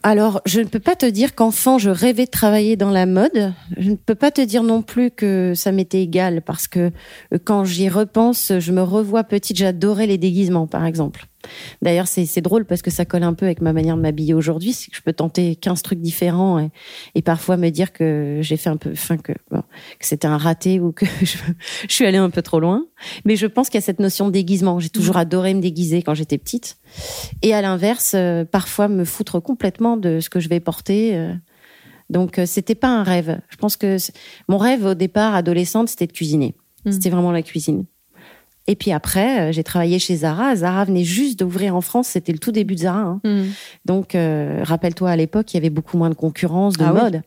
[0.03, 3.53] Alors, je ne peux pas te dire qu'enfant, je rêvais de travailler dans la mode.
[3.77, 6.91] Je ne peux pas te dire non plus que ça m'était égal parce que
[7.33, 11.27] euh, quand j'y repense, je me revois petite, j'adorais les déguisements, par exemple.
[11.81, 14.73] D'ailleurs, c'est drôle parce que ça colle un peu avec ma manière de m'habiller aujourd'hui.
[14.73, 16.69] C'est que je peux tenter 15 trucs différents et,
[17.15, 19.61] et parfois me dire que j'ai fait un peu, enfin que, bon,
[19.99, 21.37] que c'était un raté ou que je,
[21.87, 22.85] je suis allée un peu trop loin.
[23.25, 24.79] Mais je pense qu'il y a cette notion de déguisement.
[24.79, 26.77] J'ai toujours adoré me déguiser quand j'étais petite.
[27.41, 31.15] Et à l'inverse, euh, parfois me foutre complètement de ce que je vais porter.
[31.15, 31.33] euh.
[32.09, 33.39] Donc, euh, c'était pas un rêve.
[33.49, 33.97] Je pense que
[34.49, 36.55] mon rêve au départ, adolescente, c'était de cuisiner.
[36.85, 36.91] Mm.
[36.91, 37.85] C'était vraiment la cuisine.
[38.71, 40.55] Et puis après, euh, j'ai travaillé chez Zara.
[40.55, 42.07] Zara venait juste d'ouvrir en France.
[42.07, 43.01] C'était le tout début de Zara.
[43.01, 43.21] hein.
[43.25, 43.49] Hmm.
[43.83, 47.21] Donc, euh, rappelle-toi, à l'époque, il y avait beaucoup moins de concurrence de Ah mode.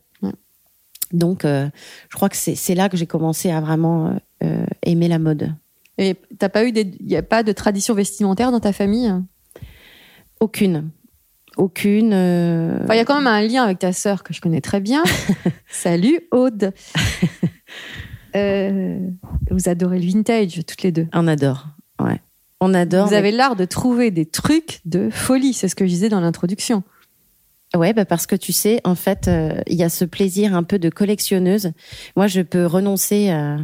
[1.12, 1.68] Donc, euh,
[2.08, 5.52] je crois que c'est là que j'ai commencé à vraiment euh, aimer la mode.
[5.98, 9.12] Et t'as pas eu des, y a pas de tradition vestimentaire dans ta famille?
[10.40, 10.88] Aucune.
[11.58, 12.14] Aucune.
[12.14, 14.80] Enfin, il y a quand même un lien avec ta sœur que je connais très
[14.80, 15.04] bien.
[15.68, 16.72] Salut Aude.
[18.36, 18.98] Euh,
[19.50, 21.06] vous adorez le vintage toutes les deux.
[21.12, 21.68] On adore.
[22.00, 22.20] Ouais.
[22.60, 23.06] On adore.
[23.06, 26.08] Vous mais- avez l'art de trouver des trucs de folie, c'est ce que je disais
[26.08, 26.82] dans l'introduction.
[27.76, 30.62] Ouais, bah parce que tu sais, en fait, euh, il y a ce plaisir un
[30.62, 31.72] peu de collectionneuse.
[32.16, 33.58] Moi, je peux renoncer à,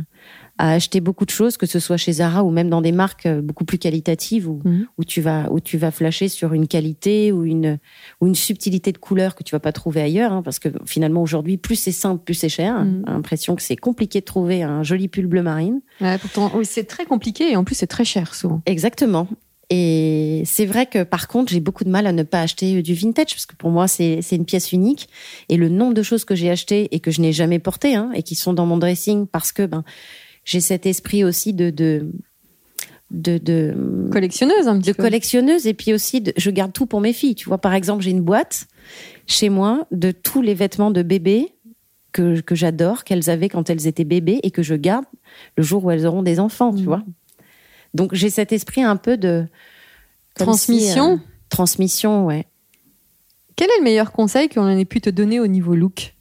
[0.62, 3.24] à acheter beaucoup de choses, que ce soit chez Zara ou même dans des marques
[3.24, 4.86] euh, beaucoup plus qualitatives où, Mhm.
[4.98, 7.78] où tu vas où tu vas flasher sur une qualité ou une
[8.20, 11.22] ou une subtilité de couleur que tu vas pas trouver ailleurs, hein, parce que finalement
[11.22, 12.84] aujourd'hui, plus c'est simple, plus c'est cher.
[12.84, 15.80] J'ai l'impression que c'est compliqué de trouver un joli pull bleu marine.
[16.02, 18.60] Ouais, pourtant, oui, c'est très compliqué et en plus c'est très cher souvent.
[18.66, 19.28] Exactement.
[19.72, 22.92] Et c'est vrai que par contre, j'ai beaucoup de mal à ne pas acheter du
[22.94, 25.08] vintage parce que pour moi, c'est c'est une pièce unique.
[25.48, 28.10] Et le nombre de choses que j'ai achetées et que je n'ai jamais portées hein,
[28.14, 29.84] et qui sont dans mon dressing parce que ben
[30.44, 32.10] j'ai cet esprit aussi de de
[33.10, 35.02] de, de, Collectionneuse un petit de peu.
[35.02, 37.34] collectionneuse et puis aussi de, je garde tout pour mes filles.
[37.34, 38.68] Tu vois, par exemple, j'ai une boîte
[39.26, 41.48] chez moi de tous les vêtements de bébé
[42.12, 45.04] que, que j'adore, qu'elles avaient quand elles étaient bébés et que je garde
[45.56, 46.84] le jour où elles auront des enfants, tu Mhm.
[46.86, 47.02] vois.
[47.94, 49.44] Donc j'ai cet esprit un peu de
[50.36, 51.16] Transmission.
[51.16, 52.46] si, euh, transmission, ouais.
[53.56, 56.14] Quel est le meilleur conseil qu'on ait pu te donner au niveau look?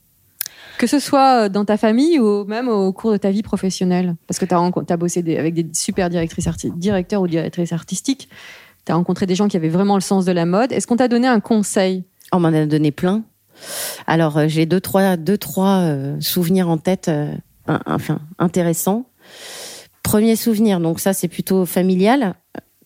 [0.79, 4.39] Que ce soit dans ta famille ou même au cours de ta vie professionnelle Parce
[4.39, 4.53] que tu
[4.93, 8.29] as, bossé des- avec des super directrices directeurs ou directrices artistiques.
[8.85, 10.71] Tu as rencontré des gens qui avaient vraiment le sens de la mode.
[10.71, 12.05] Est-ce qu'on t'a donné un conseil?
[12.31, 13.23] On m'en a donné plein.
[14.07, 17.33] Alors euh, j'ai deux trois deux trois euh, souvenirs en tête, euh,
[17.85, 19.05] enfin intéressants.
[20.01, 22.35] Premier souvenir, donc ça c'est plutôt familial.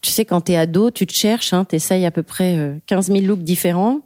[0.01, 3.12] Tu sais quand t'es ado, tu te cherches, hein, t'essayes à peu près euh, 15
[3.12, 3.99] 000 looks différents.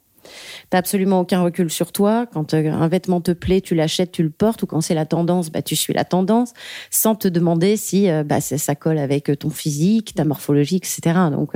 [0.69, 2.25] T'as absolument aucun recul sur toi.
[2.25, 4.63] Quand euh, un vêtement te plaît, tu l'achètes, tu le portes.
[4.63, 6.53] Ou quand c'est la tendance, bah tu suis la tendance,
[6.89, 11.01] sans te demander si euh, bah ça, colle avec euh, ton physique, ta morphologie, etc.
[11.31, 11.53] Donc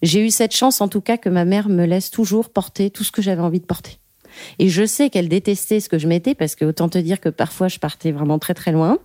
[0.00, 3.04] j'ai eu cette chance en tout cas que ma mère me laisse toujours porter tout
[3.04, 3.98] ce que j'avais envie de porter.
[4.58, 7.28] Et je sais qu'elle détestait ce que je mettais parce que autant te dire que
[7.28, 8.98] parfois je partais vraiment très très loin.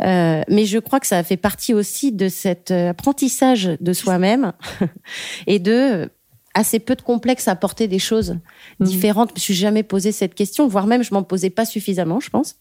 [0.00, 4.52] Mais je crois que ça a fait partie aussi de cet apprentissage de soi-même
[5.46, 6.10] et de
[6.54, 8.38] assez peu de complexe à porter des choses
[8.80, 8.86] Mhm.
[8.86, 9.28] différentes.
[9.30, 12.30] Je me suis jamais posé cette question, voire même je m'en posais pas suffisamment, je
[12.30, 12.56] pense.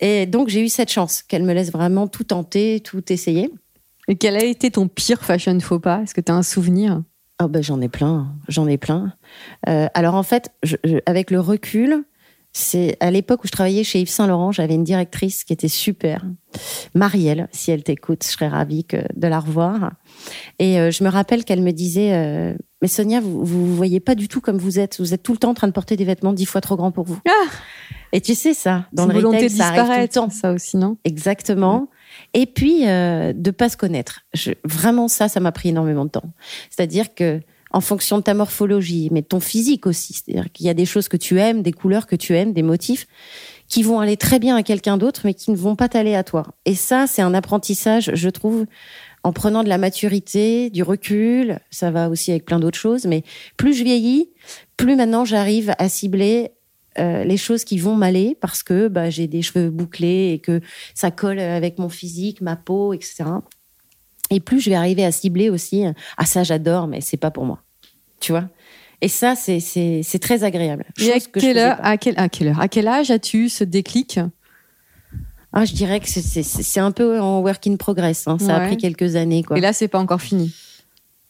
[0.00, 3.50] Et donc j'ai eu cette chance qu'elle me laisse vraiment tout tenter, tout essayer.
[4.08, 6.02] Et quel a été ton pire fashion faux pas?
[6.02, 7.02] Est-ce que tu as un souvenir?
[7.38, 9.12] Ah ben j'en ai plein, j'en ai plein.
[9.68, 12.04] Euh, alors en fait, je- je- avec le recul,
[12.58, 15.68] c'est à l'époque où je travaillais chez Yves Saint Laurent, j'avais une directrice qui était
[15.68, 16.24] super,
[16.94, 17.48] Marielle.
[17.52, 19.92] Si elle t'écoute, je serais ravie que, de la revoir.
[20.58, 24.14] Et euh, je me rappelle qu'elle me disait, euh, mais Sonia, vous vous voyez pas
[24.14, 24.98] du tout comme vous êtes.
[25.00, 26.92] Vous êtes tout le temps en train de porter des vêtements dix fois trop grands
[26.92, 27.18] pour vous.
[27.28, 27.50] Ah
[28.14, 30.30] Et tu sais ça, dans le une volonté retail, de ça arrive tout le temps.
[30.30, 30.96] ça aussi, non?
[31.04, 31.90] Exactement.
[32.32, 34.22] Et puis euh, de pas se connaître.
[34.32, 36.32] Je, vraiment ça, ça m'a pris énormément de temps.
[36.70, 40.14] C'est-à-dire que en fonction de ta morphologie, mais de ton physique aussi.
[40.14, 42.62] C'est-à-dire qu'il y a des choses que tu aimes, des couleurs que tu aimes, des
[42.62, 43.06] motifs
[43.68, 46.22] qui vont aller très bien à quelqu'un d'autre, mais qui ne vont pas t'aller à
[46.22, 46.46] toi.
[46.64, 48.66] Et ça, c'est un apprentissage, je trouve,
[49.24, 51.58] en prenant de la maturité, du recul.
[51.70, 53.24] Ça va aussi avec plein d'autres choses, mais
[53.56, 54.30] plus je vieillis,
[54.76, 56.52] plus maintenant j'arrive à cibler
[56.98, 60.60] euh, les choses qui vont m'aller parce que bah, j'ai des cheveux bouclés et que
[60.94, 63.24] ça colle avec mon physique, ma peau, etc.
[64.30, 65.84] Et plus je vais arriver à cibler aussi,
[66.16, 67.60] ah ça j'adore, mais c'est pas pour moi.
[68.20, 68.44] Tu vois?
[69.02, 70.84] Et ça, c'est c'est c'est très agréable.
[71.00, 72.60] Et à que quelle, heure, à, quelle, à quelle heure?
[72.60, 74.18] À quel âge as-tu ce déclic?
[75.52, 78.26] Ah, je dirais que c'est- un peu en work in progress.
[78.28, 78.36] hein.
[78.38, 79.56] Ça a pris quelques années, quoi.
[79.56, 80.52] Et là, c'est pas encore fini.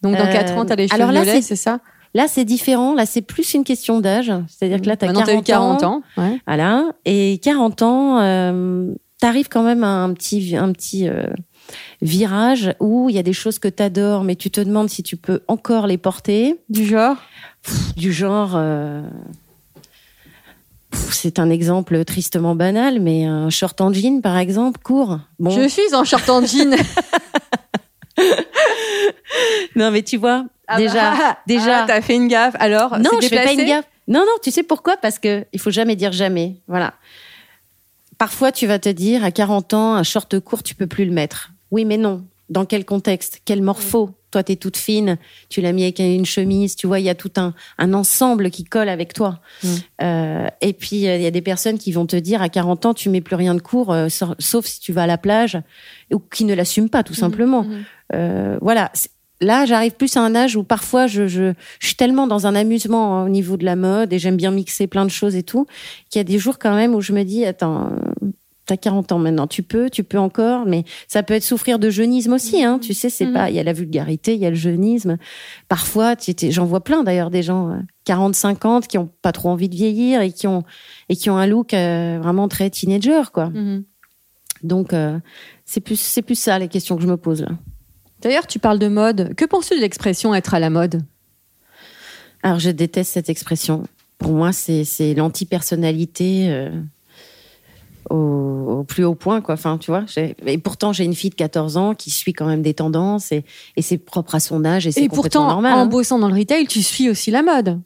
[0.02, 1.80] Donc, dans Euh, 4 ans, t'as les cheveux alors là, violets, c'est- ça?
[2.14, 2.94] Là, c'est différent.
[2.94, 4.32] Là, c'est plus une question d'âge.
[4.48, 6.02] C'est-à-dire que là, t'as Maintenant, 40, t'as eu 40 ans.
[6.16, 6.38] ouais.
[6.46, 6.90] Voilà.
[7.04, 11.24] Et 40 ans, euh, t'arrives quand même à un petit, un petit, euh,
[12.02, 15.02] virages où il y a des choses que tu adores, mais tu te demandes si
[15.02, 16.57] tu peux encore les porter.
[16.68, 17.16] Du genre?
[17.96, 18.52] Du genre.
[18.55, 19.02] euh,
[20.92, 25.18] C'est un exemple tristement banal, mais un short en jean, par exemple, court.
[25.38, 26.74] Bon, Je suis en short en jean.
[29.76, 31.83] non, mais tu vois, Ah déjà, bah, déjà.
[31.83, 32.55] ah, t'as fait une gaffe.
[32.59, 33.85] Alors, non, je fais pas une gaffe.
[34.09, 34.96] Non, non, tu sais pourquoi?
[34.96, 36.57] Parce que il faut jamais dire jamais.
[36.68, 36.94] Voilà.
[38.18, 41.12] Parfois, tu vas te dire à 40 ans, un short court, tu peux plus le
[41.12, 41.50] mettre.
[41.70, 42.24] Oui, mais non.
[42.48, 43.40] Dans quel contexte?
[43.44, 44.11] Quel morpho?
[44.31, 45.16] Toi, t'es toute fine,
[45.48, 48.50] tu l'as mis avec une chemise, tu vois, il y a tout un, un ensemble
[48.50, 49.40] qui colle avec toi.
[49.62, 49.68] Mm.
[50.02, 52.87] Euh, et puis, euh, il y a des personnes qui vont te dire à 40
[52.87, 55.16] ans, tu mets plus rien de court, euh, sa- sauf si tu vas à la
[55.16, 55.59] plage,
[56.12, 57.62] ou qui ne l'assument pas, tout simplement.
[57.64, 57.85] Mhm.
[58.14, 58.92] Euh, voilà.
[59.40, 62.55] Là, j'arrive plus à un âge où parfois je, je, je suis tellement dans un
[62.55, 65.66] amusement au niveau de la mode et j'aime bien mixer plein de choses et tout,
[66.11, 67.90] qu'il y a des jours quand même où je me dis, attends,
[68.66, 71.88] t'as 40 ans maintenant, tu peux, tu peux encore, mais ça peut être souffrir de
[71.88, 72.79] jeunisme aussi, hein.
[72.81, 73.33] Tu sais, c'est Mhm.
[73.33, 75.16] pas, il y a la vulgarité, il y a le jeunisme.
[75.68, 76.14] Parfois,
[76.50, 79.74] j'en vois plein d'ailleurs des gens, euh, 40, 50, qui ont pas trop envie de
[79.76, 80.64] vieillir et qui ont,
[81.09, 83.50] et qui ont un look euh, vraiment très teenager, quoi.
[83.50, 83.85] Mhm.
[84.62, 85.18] Donc, euh,
[85.64, 87.50] c'est plus, c'est plus ça les questions que je me pose là.
[88.22, 89.35] D'ailleurs, tu parles de mode.
[89.37, 91.02] Que penses-tu de l'expression être à la mode?
[92.42, 93.85] Alors, je déteste cette expression.
[94.18, 96.70] Pour moi, c'est c'est l'anti-personnalité euh,
[98.11, 98.16] au,
[98.81, 99.55] au plus haut point, quoi.
[99.55, 100.05] Enfin, tu vois.
[100.47, 103.45] Et pourtant, j'ai une fille de 14 ans qui suit quand même des tendances et,
[103.77, 105.73] et c'est propre à son âge et c'est pourtant, normal.
[105.75, 105.87] en hein.
[105.87, 107.81] bossant dans le retail, tu suis aussi la mode.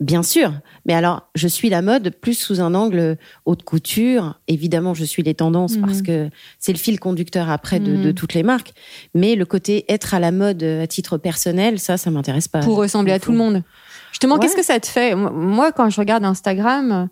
[0.00, 0.52] Bien sûr.
[0.86, 4.40] Mais alors, je suis la mode plus sous un angle haute couture.
[4.48, 5.84] Évidemment, je suis les tendances Mhm.
[5.84, 8.02] parce que c'est le fil conducteur après de, Mhm.
[8.04, 8.72] de toutes les marques.
[9.14, 12.60] Mais le côté être à la mode à titre personnel, ça, ça m'intéresse pas.
[12.60, 13.62] pour ressembler à tout le monde.
[14.10, 14.40] Justement, Ouais.
[14.40, 15.14] qu'est-ce que ça te fait?
[15.14, 17.08] Moi- quand je regarde Instagram,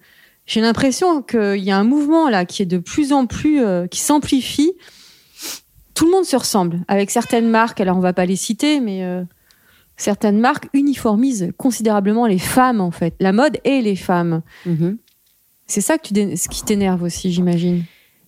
[0.48, 3.86] j'ai l'impression qu'il y a un mouvement là qui est de plus en plus, euh,
[3.86, 4.72] qui s'amplifie.
[5.94, 7.80] Tout le monde se ressemble avec certaines marques.
[7.80, 9.22] Alors, on va pas les citer, mais euh,
[9.96, 14.42] certaines marques uniformisent considérablement les femmes en fait, la mode et les femmes.
[14.64, 14.98] Mhm.
[15.66, 17.84] C'est ça que tu ce qui t'énerve aussi, j'imagine.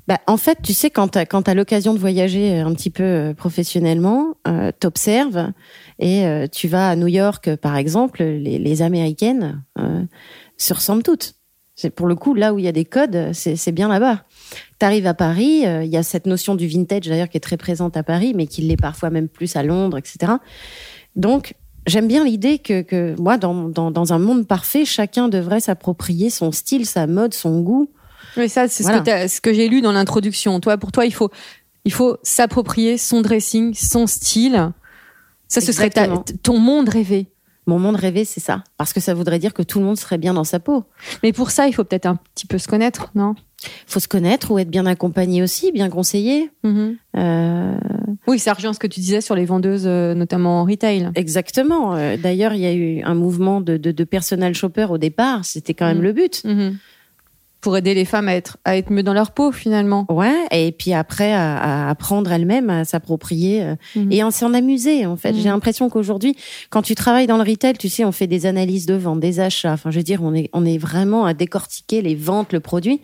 [0.07, 3.33] Bah, en fait, tu sais, quand tu as, l'occasion de voyager un petit peu euh,
[3.33, 5.53] professionnellement, euh, t'observes
[5.99, 10.03] et euh, tu vas à New York, euh, par exemple, les, les Américaines euh,
[10.57, 11.35] se ressemblent toutes.
[11.81, 14.25] C'est pour le coup là où il y a des codes, c'est bien là-bas.
[14.79, 17.57] T'arrives à Paris, euh, il y a cette notion du vintage d'ailleurs qui est très
[17.57, 20.33] présente à Paris, mais qui l'est parfois même plus à Londres, etc.
[21.17, 21.55] Donc
[21.87, 26.29] j'aime bien l'idée que, que moi, dans, dans, dans un monde parfait, chacun devrait s'approprier
[26.29, 27.89] son style, sa mode, son goût.
[28.37, 28.99] Oui, ça, c'est Voilà.
[28.99, 30.61] ce que, t'as- ce que j'ai lu dans l'introduction.
[30.61, 31.31] Toi, pour toi, il faut,
[31.87, 34.71] il faut s'approprier son dressing, son style.
[35.49, 36.07] Ça, ce serait ta-
[36.43, 37.27] ton monde rêvé.
[37.71, 38.65] Mon monde rêvé, c'est ça.
[38.79, 40.83] Parce que ça voudrait dire que tout le monde serait bien dans sa peau.
[41.23, 43.35] Mais pour ça, il faut peut-être un petit peu se connaître, non?
[43.87, 46.51] Faut se connaître ou être bien accompagné aussi, bien conseillé.
[46.65, 46.97] Mhm.
[47.17, 47.75] Euh,
[48.27, 51.11] Oui, ça rejoint ce que tu disais sur les vendeuses, euh, notamment en retail.
[51.15, 51.95] exactement.
[51.95, 55.45] Euh, D'ailleurs, il y a eu un mouvement de, de, de personal shopper au départ.
[55.45, 56.03] C'était quand même Mm.
[56.03, 56.43] le but.
[56.45, 56.77] Mhm.
[57.61, 60.07] Pour aider les femmes à être, à être mieux dans leur peau, finalement.
[60.09, 60.35] Ouais.
[60.51, 64.13] Et puis après, à, à apprendre elles-mêmes à s'approprier euh, Mhm.
[64.13, 65.05] et à s'en amuser.
[65.07, 65.37] En fait, Mm.
[65.37, 66.37] j'ai l'impression qu'aujourd'hui,
[66.71, 69.41] quand tu travailles dans le retail, tu sais, on fait des analyses de vente, des
[69.41, 69.73] achats.
[69.73, 73.01] Enfin, je veux dire, on est, on est vraiment à décortiquer les ventes, le produit.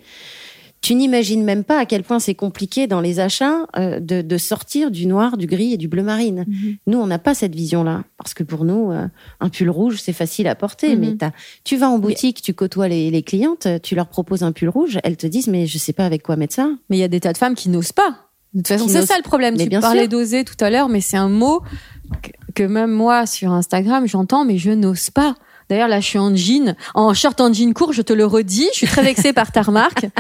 [0.83, 4.39] Tu n'imagines même pas à quel point c'est compliqué dans les achats euh, de, de
[4.39, 6.45] sortir du noir, du gris et du bleu marine.
[6.47, 6.77] Mhm.
[6.87, 8.05] Nous, on n'a pas cette vision-là.
[8.19, 9.07] Parce que pour nous, euh,
[9.41, 10.95] un pull rouge, c'est facile à porter.
[10.95, 11.17] Mhm.
[11.21, 11.31] Mais
[11.65, 14.99] tu vas en boutique, tu côtoies les, les clientes, tu leur proposes un pull rouge,
[15.03, 16.71] elles te disent, mais je sais pas avec quoi mettre ça.
[16.89, 18.27] Mais il y a des tas de femmes qui n'osent pas.
[18.55, 19.57] De toute façon, c'est ça le problème.
[19.57, 21.63] Mais tu bien parlais d'oser tout à l'heure, mais c'est un mot
[22.23, 25.35] que, que même moi sur Instagram, j'entends, mais je n'ose pas.
[25.69, 28.69] D'ailleurs, là, je suis en jean, en short en jean court, je te le redis.
[28.73, 30.07] Je suis très vexée par ta remarque.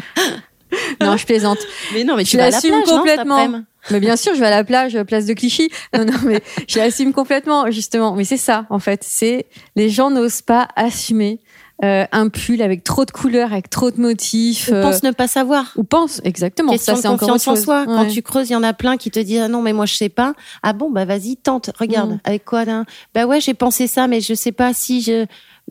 [1.00, 1.58] Non, je plaisante.
[1.94, 3.62] Mais non, mais tu vas la l'assume non, après-midi complètement.
[3.90, 5.70] Mais bien sûr, je vais à la plage, place de Clichy.
[5.96, 8.16] Non, non, mais je l'assume complètement, justement.
[8.16, 9.04] Mais c'est ça, en fait.
[9.04, 11.40] C'est les gens n'osent pas assumer
[11.84, 14.66] euh, un pull avec trop de couleurs, avec trop de motifs.
[14.70, 15.72] Je euh, pense ne pas savoir.
[15.76, 16.72] ou pense, exactement.
[16.72, 17.84] Question ça, c'est de encore en soi.
[17.84, 19.84] Quand tu creuses, il y en a plein qui te disent ah non mais moi
[19.86, 20.32] je sais pas.
[20.62, 22.20] Ah bon bah vas-y tente, regarde Mm.
[22.24, 22.84] avec quoi là
[23.14, 25.26] Bah ouais j'ai pensé ça mais je sais pas si je.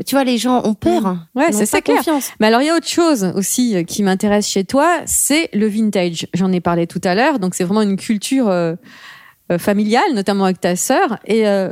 [0.06, 1.02] Tu vois les gens ont peur.
[1.04, 1.20] Mm.
[1.36, 1.98] Ouais, c'est ça, clair.
[1.98, 2.30] confiance.
[2.40, 5.68] Mais alors, il y a autre chose aussi euh, qui m'intéresse chez toi, c'est le
[5.68, 6.28] vintage.
[6.34, 7.40] J'en ai parlé tout à l'heure.
[7.40, 8.76] Donc, c'est vraiment une culture euh,
[9.54, 11.18] euh, familiale, notamment avec ta sœur.
[11.26, 11.72] Et euh,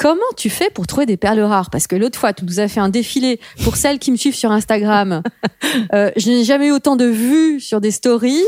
[0.00, 1.68] comment tu fais pour trouver des perles rares?
[1.68, 3.38] Parce que l'autre fois, tu nous as fait un défilé.
[3.62, 5.22] Pour celles qui me suivent sur Instagram,
[5.94, 8.42] euh, je n'ai jamais eu autant de vues sur des stories.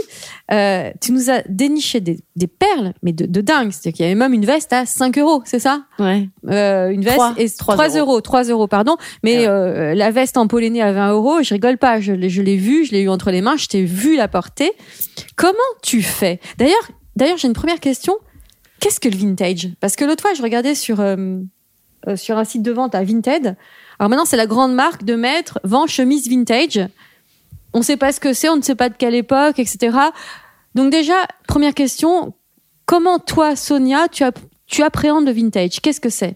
[0.50, 3.70] Euh, tu nous as déniché des, des perles, mais de, de dingue.
[3.70, 5.82] C'est-à-dire qu'il y avait même une veste à 5 euros, c'est ça?
[5.98, 6.26] Ouais.
[6.48, 7.34] euh, une veste Trois.
[7.36, 8.12] et Trois 3 euros.
[8.12, 8.20] euros.
[8.22, 8.96] 3 euros, pardon.
[9.22, 9.94] Mais ouais.
[9.94, 12.00] la veste en polonais à 20 euros, je rigole pas.
[12.00, 14.26] Je l'ai, je l'ai vue, je l'ai eu entre les mains, je t'ai vu la
[14.26, 14.72] porter.
[15.36, 16.40] Comment tu fais?
[16.56, 18.14] D'ailleurs, d'ailleurs, j'ai une première question.
[18.82, 19.68] Qu'est-ce que le vintage?
[19.78, 21.38] Parce que l'autre fois, je regardais sur, euh,
[22.08, 23.54] euh, sur un site de vente à Vinted.
[24.00, 26.80] Alors maintenant, c'est la grande marque de maître, vend chemise vintage.
[27.74, 29.96] On ne sait pas ce que c'est, on ne sait pas de quelle époque, etc.
[30.74, 31.14] Donc déjà,
[31.46, 32.34] première question,
[32.84, 34.24] comment toi, Sonia, tu,
[34.66, 35.80] tu appréhendes le vintage?
[35.80, 36.34] Qu'est-ce que c'est?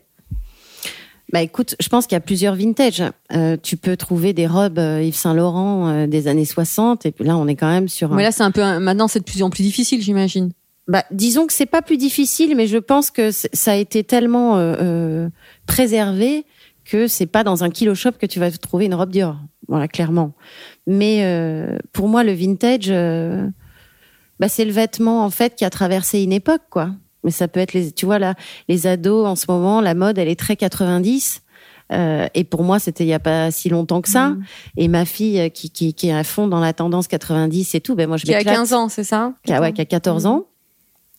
[1.33, 3.03] Bah écoute, je pense qu'il y a plusieurs vintage.
[3.33, 7.37] Euh, tu peux trouver des robes Yves Saint Laurent des années 60 et puis là
[7.37, 8.13] on est quand même sur.
[8.13, 8.63] un- Mais là, c'est un peu.
[8.79, 10.53] Maintenant, c'est de plus en plus difficile, j'imagine.
[10.89, 14.57] Bah disons que c'est pas plus difficile, mais je pense que ça a été tellement
[14.57, 15.29] euh, euh,
[15.67, 16.45] préservé
[16.85, 19.37] que c'est pas dans un kilo shop que tu vas trouver une robe Dior.
[19.67, 20.35] Voilà, clairement.
[20.87, 23.49] Mais euh, pour moi, le vintage, euh,
[24.39, 26.91] bah, c'est le vêtement en fait qui a traversé une époque, quoi.
[27.25, 28.35] Mais ça peut être les, tu vois là,
[28.69, 31.43] les ados en ce moment, la mode, elle est très 90.
[31.93, 34.29] Euh, et pour moi, c'était il y a pas si longtemps que ça.
[34.29, 34.45] Mhm.
[34.77, 37.81] Et ma fille euh, qui, qui, qui est à fond dans la tendance 90 et
[37.81, 38.55] tout, ben moi je Qui a m'éclate.
[38.57, 39.33] 15 ans, c'est ça?
[39.45, 40.31] Qui a, ouais, qui a 14 Mhm.
[40.31, 40.47] ans.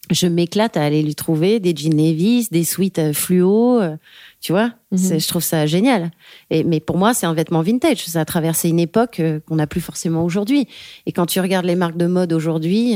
[0.09, 3.97] Je m'éclate à aller lui trouver des jeans Levi's, des suites euh, fluo, euh,
[4.39, 4.71] tu vois.
[4.91, 5.19] Mhm.
[5.19, 6.11] Je trouve ça génial.
[6.49, 8.05] Et, mais pour moi, c'est un vêtement vintage.
[8.05, 10.67] Ça a traversé une époque euh, qu'on n'a plus forcément aujourd'hui.
[11.05, 12.95] Et quand tu regardes les marques de mode aujourd'hui,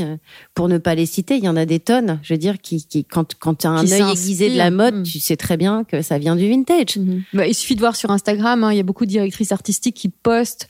[0.54, 2.18] pour ne pas les citer, il y en a des tonnes.
[2.22, 4.94] Je veux dire, qui, qui quand, quand tu as un œil aiguisé de la mode,
[4.94, 5.02] Mhm.
[5.02, 6.96] tu sais très bien que ça vient du vintage.
[6.96, 7.22] Mhm.
[7.34, 9.96] Bah, il suffit de voir sur Instagram, hein, il y a beaucoup de directrices artistiques
[9.96, 10.68] qui postent,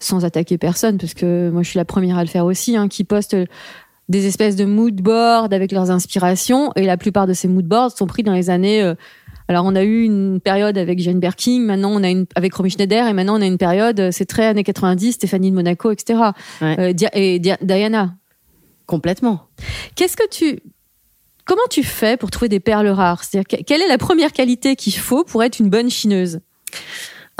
[0.00, 2.86] sans attaquer personne, parce que moi je suis la première à le faire aussi, hein,
[2.88, 3.46] qui postent euh,
[4.08, 7.92] des espèces de mood boards avec leurs inspirations, et la plupart de ces mood boards
[7.96, 8.82] sont pris dans les années.
[8.82, 8.94] euh,
[9.50, 12.68] alors on a eu une période avec Jane Birkin, maintenant on a une avec Romy
[12.70, 15.90] Schneider, et maintenant on a une période, euh, c'est très années 90, Stéphanie de Monaco,
[15.90, 16.20] etc.
[16.60, 16.76] Ouais.
[16.78, 18.14] Euh, et Dia- Diana.
[18.86, 19.42] Complètement.
[19.94, 20.60] Qu'est-ce que tu
[21.46, 23.24] Comment tu fais pour trouver des perles rares?
[23.24, 26.40] C'est-à-dire que- quelle est la première qualité qu'il faut pour être une bonne chineuse?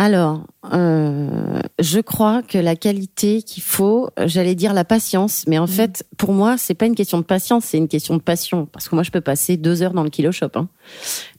[0.00, 5.62] Alors, euh, je crois que la qualité qu'il faut, j'allais dire la patience, mais en
[5.66, 5.68] Mhm.
[5.68, 8.66] fait, pour moi, c'est pas une question de patience, c'est une question de passion.
[8.66, 10.68] Parce que moi, je peux passer deux heures dans le kilo shop, hein,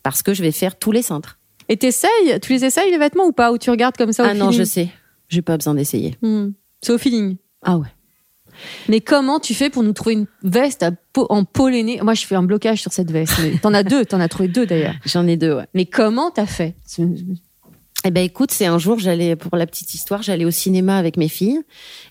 [0.03, 1.37] parce que je vais faire tous les cintres.
[1.69, 4.27] Et t'essayes Tu les essayes les vêtements ou pas Ou tu regardes comme ça au
[4.27, 4.89] ah non, je sais,
[5.29, 6.17] j'ai pas besoin d'essayer.
[6.21, 6.49] Hmm.
[6.81, 7.37] C'est au feeling.
[7.63, 7.87] Ah ouais.
[8.89, 10.91] Mais comment tu fais pour nous trouver une veste à
[11.29, 13.39] en polléné Moi, je fais un blocage sur cette veste.
[13.61, 14.95] T'en as deux, t'en as trouvé deux d'ailleurs.
[15.05, 15.65] J'en ai deux, ouais.
[15.73, 16.75] Mais comment t'as fait?
[18.05, 21.17] Eh ben écoute, c'est un jour, j'allais pour la petite histoire, j'allais au cinéma avec
[21.17, 21.59] mes filles,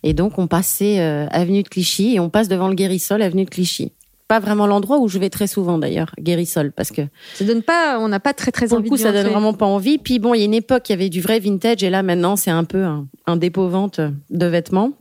[0.02, 3.44] et donc on passait euh, avenue de Clichy et on passe devant le Guérissol, avenue
[3.46, 3.92] de Clichy.
[4.28, 7.00] Pas vraiment l'endroit où je vais très souvent d'ailleurs, Guérissol, parce que
[7.34, 9.54] Ça donne pas, on n'a pas très très pour le envie coup, ça donne vraiment
[9.54, 9.96] pas envie.
[9.96, 12.02] Puis bon, il y a une époque, il y avait du vrai vintage, et là
[12.02, 14.92] maintenant, c'est un peu un, un dépôt-vente de vêtements.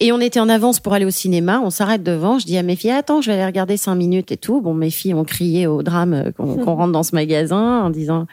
[0.00, 1.60] Et on était en avance pour aller au cinéma.
[1.64, 2.38] On s'arrête devant.
[2.38, 4.60] Je dis à mes filles, attends, je vais aller regarder cinq minutes et tout.
[4.60, 8.26] Bon, mes filles ont crié au drame euh, qu'on rentre dans ce magasin en disant,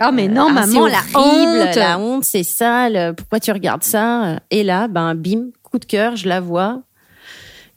[0.00, 1.76] Ah mais non, ah, maman, la honte.
[1.76, 3.14] la honte, c'est sale.
[3.16, 4.40] Pourquoi tu regardes ça?
[4.50, 6.82] Et là, ben, bim, coup de cœur, je la vois.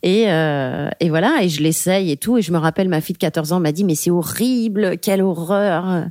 [0.03, 2.37] Et, euh, et voilà, et je l'essaye et tout.
[2.37, 5.21] Et je me rappelle, ma fille de 14 ans m'a dit, mais c'est horrible, quelle
[5.21, 6.05] horreur.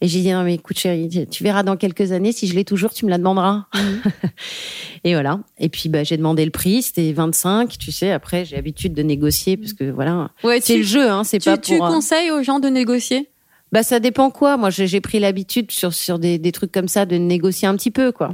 [0.00, 2.64] Et j'ai dit, non, mais écoute, chérie, tu- verras dans quelques années, si je l'ai
[2.64, 3.66] toujours, tu me la demanderas.
[5.04, 5.40] et voilà.
[5.58, 8.10] Et puis, bah, j'ai demandé le prix, c'était 25, tu sais.
[8.12, 11.48] Après, j'ai l'habitude de négocier, parce que voilà, Ouais, c'est le jeu, hein, c'est tu,
[11.48, 11.86] pas tu pour.
[11.86, 13.28] euh, conseilles aux gens de négocier?
[13.72, 14.56] Bah ça dépend quoi.
[14.56, 17.74] Moi j'ai j'ai pris l'habitude sur sur des, des trucs comme ça de négocier un
[17.76, 18.32] petit peu quoi.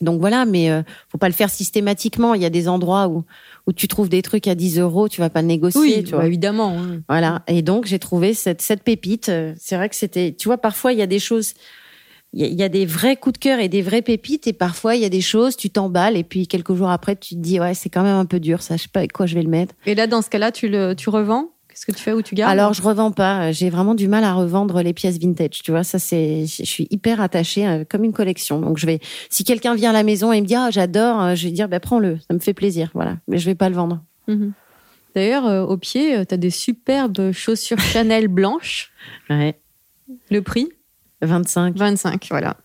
[0.00, 2.34] Donc voilà, mais euh, faut pas le faire systématiquement.
[2.34, 3.24] Il y a des endroits où
[3.66, 5.80] où tu trouves des trucs à 10 euros, tu vas pas négocier.
[5.98, 6.70] Oui, tu bah, évidemment.
[6.80, 7.02] hein.
[7.08, 7.42] Voilà.
[7.46, 9.28] Et donc j'ai trouvé cette cette pépite.
[9.28, 10.34] Euh, C'est vrai que c'était.
[10.36, 11.54] Tu vois, parfois il y a des choses.
[12.32, 14.46] Il y, a- il y a des vrais coups de cœur et des vraies pépites,
[14.46, 17.34] et parfois il y a des choses, tu t'emballes, et puis quelques jours après, tu
[17.34, 19.26] te dis, ouais, c'est quand même un peu dur, ça, je sais pas avec quoi
[19.26, 19.74] je vais le mettre.
[19.84, 21.48] Et là, dans ce cas-là, tu le, tu revends?
[21.70, 23.52] Qu'est-ce que tu fais ou tu gardes Alors, je revends pas.
[23.52, 25.62] J'ai vraiment du mal à revendre les pièces vintage.
[25.62, 28.60] Tu vois, ça c'est, je suis hyper attachée euh, comme une collection.
[28.60, 31.34] Donc, je vais, si quelqu'un vient à la maison et me dit, ah, j'adore, euh,
[31.36, 32.18] je vais dire, bah, prends-le.
[32.26, 32.90] Ça me fait plaisir.
[32.94, 33.18] Voilà.
[33.28, 34.02] Mais je vais pas le vendre.
[34.26, 34.52] Mhm.
[35.14, 38.92] D'ailleurs, euh, au pied, tu as des superbes chaussures Chanel blanches.
[39.28, 39.56] Ouais.
[40.30, 40.68] Le prix
[41.22, 41.76] 25.
[41.76, 42.56] 25, voilà.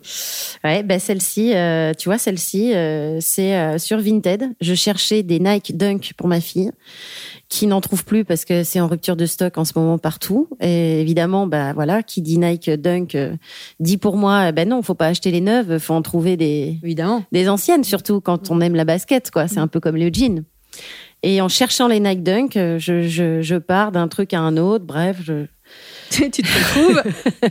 [0.00, 0.66] Mm.
[0.66, 4.44] Ouais, bah, celle-ci, euh, tu vois, celle-ci, euh, c'est euh, sur Vinted.
[4.60, 6.70] Je cherchais des Nike Dunk pour ma fille,
[7.48, 10.48] qui n'en trouve plus parce que c'est en rupture de stock en ce moment partout.
[10.60, 13.16] Et évidemment, bah voilà, qui dit Nike Dunk
[13.80, 17.24] dit pour moi, ben non, faut pas acheter les neuves, faut en trouver des Évidemment.
[17.32, 19.48] des anciennes, surtout quand on aime la basket, quoi.
[19.48, 20.44] C'est un peu comme le jean.
[21.22, 24.86] Et en cherchant les Nike Dunk, je, je, je pars d'un truc à un autre.
[24.86, 25.44] Bref, je,
[26.30, 27.02] tu te retrouves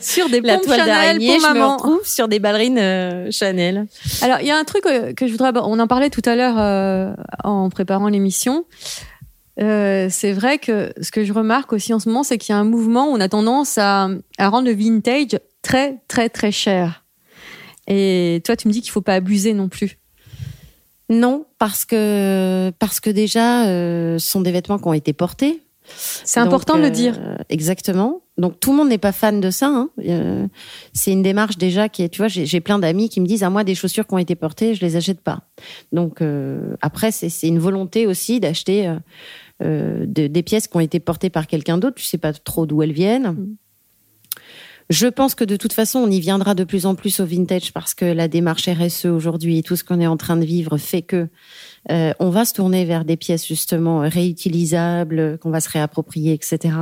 [0.02, 1.78] sur des la pompes Chanel pour je me maman.
[1.78, 3.88] retrouve sur des ballerines euh, Chanel.
[4.22, 5.52] Alors, il y a un truc euh, que je voudrais.
[5.56, 8.66] On en parlait tout à l'heure euh, en préparant l'émission.
[9.62, 12.58] Euh, c'est vrai que ce que je remarque aussi en ce moment, c'est qu'il y
[12.58, 16.52] a un mouvement où on a tendance à, à rendre le vintage très, très, très
[16.52, 17.04] cher.
[17.88, 19.98] Et toi, tu me dis qu'il faut pas abuser non plus.
[21.10, 25.62] Non, parce que parce que déjà, euh, ce sont des vêtements qui ont été portés.
[25.96, 27.16] C'est important de le dire.
[27.20, 28.22] Euh, exactement.
[28.38, 29.68] Donc tout le monde n'est pas fan de ça.
[29.68, 29.90] Hein.
[30.06, 30.48] Euh,
[30.94, 33.50] c'est une démarche déjà qui est, tu vois, j'ai plein d'amis qui me disent à
[33.50, 35.42] moi des chaussures qui ont été portées, je les achète pas.
[35.92, 38.88] Donc euh, après c'est une volonté aussi d'acheter
[39.62, 41.96] euh, de- des pièces qui ont été portées par quelqu'un d'autre.
[41.96, 43.32] Tu sais pas trop d'où elles viennent.
[43.32, 43.56] Mm.
[44.90, 47.74] Je pense que de toute façon, on y viendra de plus en plus au vintage
[47.74, 50.78] parce que la démarche RSE aujourd'hui et tout ce qu'on est en train de vivre
[50.78, 51.28] fait que
[51.92, 56.76] euh, on va se tourner vers des pièces justement réutilisables, qu'on va se réapproprier, etc.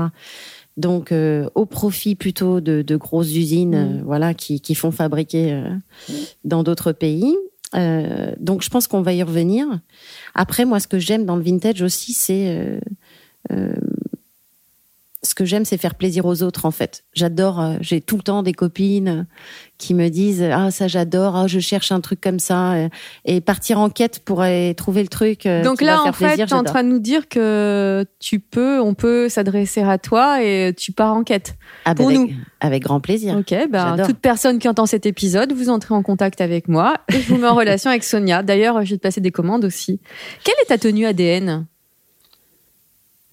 [0.78, 4.00] Donc euh, au profit plutôt de, de grosses usines, Mm.
[4.00, 5.70] euh, voilà, qui, qui font fabriquer euh,
[6.46, 7.36] dans d'autres pays.
[7.76, 9.66] Euh, donc je pense qu'on va y revenir.
[10.34, 12.80] Après, moi, ce que j'aime dans le vintage aussi, c'est euh,
[13.52, 13.74] euh,
[15.28, 17.04] ce que j'aime, c'est faire plaisir aux autres, en fait.
[17.14, 17.60] J'adore.
[17.62, 19.28] euh, J'ai tout le temps des copines
[19.78, 22.90] qui me disent ah ça j'adore, ah je cherche un truc comme ça, euh,
[23.26, 25.46] et partir en quête pour aller trouver le truc.
[25.46, 28.82] euh, Donc là, en fait, tu es en train de nous dire que tu peux,
[28.82, 31.56] on peut s'adresser à toi et tu pars en quête.
[31.86, 32.30] Ah, bah, pour avec, nous.
[32.60, 33.36] avec grand plaisir.
[33.38, 34.08] Ok, J'adore.
[34.08, 37.38] toute personne qui entend cet épisode, vous entrez en contact avec moi et je vous
[37.38, 38.42] mets en relation avec Sonia.
[38.42, 40.00] D'ailleurs, je vais te passer des commandes aussi.
[40.44, 41.68] Quelle est ta tenue ADN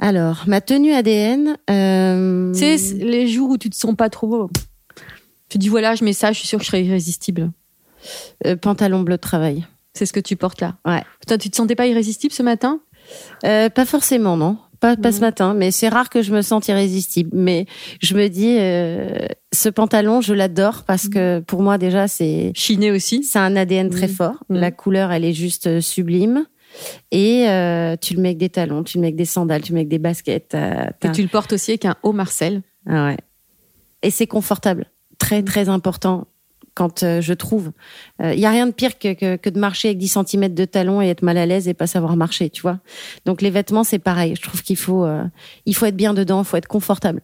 [0.09, 1.57] Alors, ma tenue ADN.
[1.71, 4.51] euh, c'est les jours où tu te sens pas trop.
[5.49, 7.51] Tu dis voilà, je mets ça, je suis sûre que je serai irrésistible.
[8.47, 9.65] euh, pantalon bleu de travail.
[9.95, 10.77] C'est ce que tu portes là.
[10.85, 11.03] Ouais.
[11.21, 12.81] Putain, tu te sentais pas irrésistible ce matin?
[13.47, 14.59] Euh, pas forcément, non.
[14.79, 17.31] Pas, pas ce matin, mais c'est rare que je me sente irrésistible.
[17.33, 17.65] Mais
[18.03, 19.09] je me dis, euh,
[19.55, 23.23] ce pantalon, je l'adore parce que pour moi déjà, c'est Chiné aussi.
[23.25, 24.13] c'est un ADN très Mhm.
[24.15, 24.45] fort.
[24.51, 24.59] Mhm.
[24.59, 26.45] La couleur, elle est juste sublime.
[27.11, 29.73] Et euh, tu le mets avec des talons, tu le mets avec des sandales, tu
[29.73, 30.49] le mets avec des baskets.
[30.49, 32.63] t'as- Et tu le portes aussi avec un haut Marcel.
[32.89, 33.17] Ah ouais.
[34.03, 34.87] Et c'est confortable.
[35.19, 35.45] Très, Mm.
[35.45, 36.27] très important
[36.75, 37.71] quand euh, je trouve.
[38.21, 40.65] Il y a rien de pire que, que, que de marcher avec 10 cm de
[40.65, 42.81] talons et être mal à l'aise et pas savoir marcher, tu vois.
[43.27, 44.35] Donc les vêtements, c'est pareil.
[44.37, 45.23] Je trouve qu'il faut, euh,
[45.67, 47.21] il faut être bien dedans, il faut être confortable.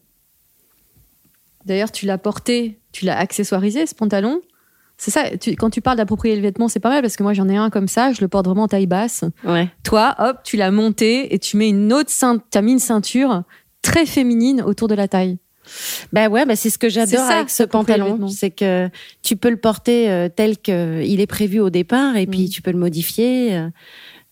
[1.67, 4.41] D'ailleurs, tu l'as porté, tu l'as accessoirisé ce pantalon.
[5.03, 7.33] C'est ça, tu- quand tu parles d'approprier le vêtement, c'est pas mal parce que moi
[7.33, 9.25] j'en ai un comme ça, je le porte vraiment en taille basse.
[9.45, 9.71] Ouais.
[9.83, 12.79] Toi, hop, tu l'as monté et tu mets une autre ceinture, tu as mis une
[12.79, 13.43] ceinture
[13.81, 15.39] très féminine autour de la taille.
[16.13, 18.91] Bah ouais, bah c'est ce que j'adore avec ce pantalon, c'est que
[19.23, 22.49] tu peux le porter euh, tel que il est prévu au départ et puis Mm.
[22.51, 23.55] tu peux le modifier.
[23.57, 23.69] euh,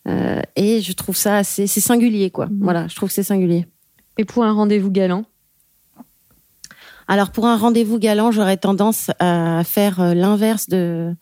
[0.08, 2.46] euh, et je trouve ça assez, c'est singulier quoi.
[2.46, 2.58] Mhm.
[2.60, 3.66] Voilà, je trouve que c'est singulier.
[4.18, 5.24] Et pour un rendez-vous galant,
[7.10, 11.14] Alors pour un rendez-vous galant, j'aurais tendance à faire euh, l'inverse de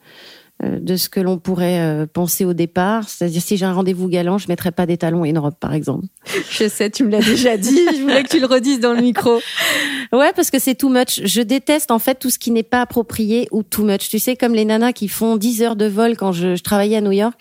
[0.64, 3.08] de ce que l'on pourrait euh, penser au départ.
[3.08, 5.74] C'est-à-dire si j'ai un rendez-vous galant, je mettrais pas des talons et une robe par
[5.74, 6.06] exemple.
[6.50, 9.02] je sais, tu me l'as déjà dit, je voulais que tu le redises dans le
[9.02, 9.38] micro.
[10.12, 11.20] Ouais, parce que c'est too much.
[11.24, 14.08] Je déteste en fait tout ce qui n'est pas approprié ou too much.
[14.08, 16.96] Tu sais, comme les nanas qui font 10 heures de vol quand je, je travaillais
[16.96, 17.34] à New York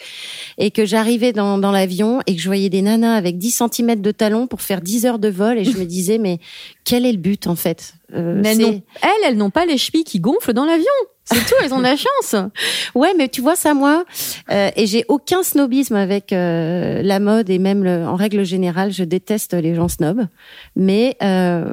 [0.57, 4.01] et que j'arrivais dans, dans l'avion et que je voyais des nanas avec 10 cm
[4.01, 6.39] de talons pour faire 10 heures de vol et je me disais, mais
[6.85, 7.93] quel est le but en fait?
[8.13, 8.81] Euh, Mais elles,
[9.27, 10.85] elles n'ont pas les chevilles qui gonflent dans l'avion.
[11.25, 12.35] C'est tout, elles ont de la chance.
[12.93, 14.05] Ouais, mais tu vois ça, moi,
[14.51, 18.91] euh, et j'ai aucun snobisme avec euh, la mode et même le- en règle générale,
[18.91, 20.27] je déteste les gens snobs.
[20.75, 21.65] Mais euh,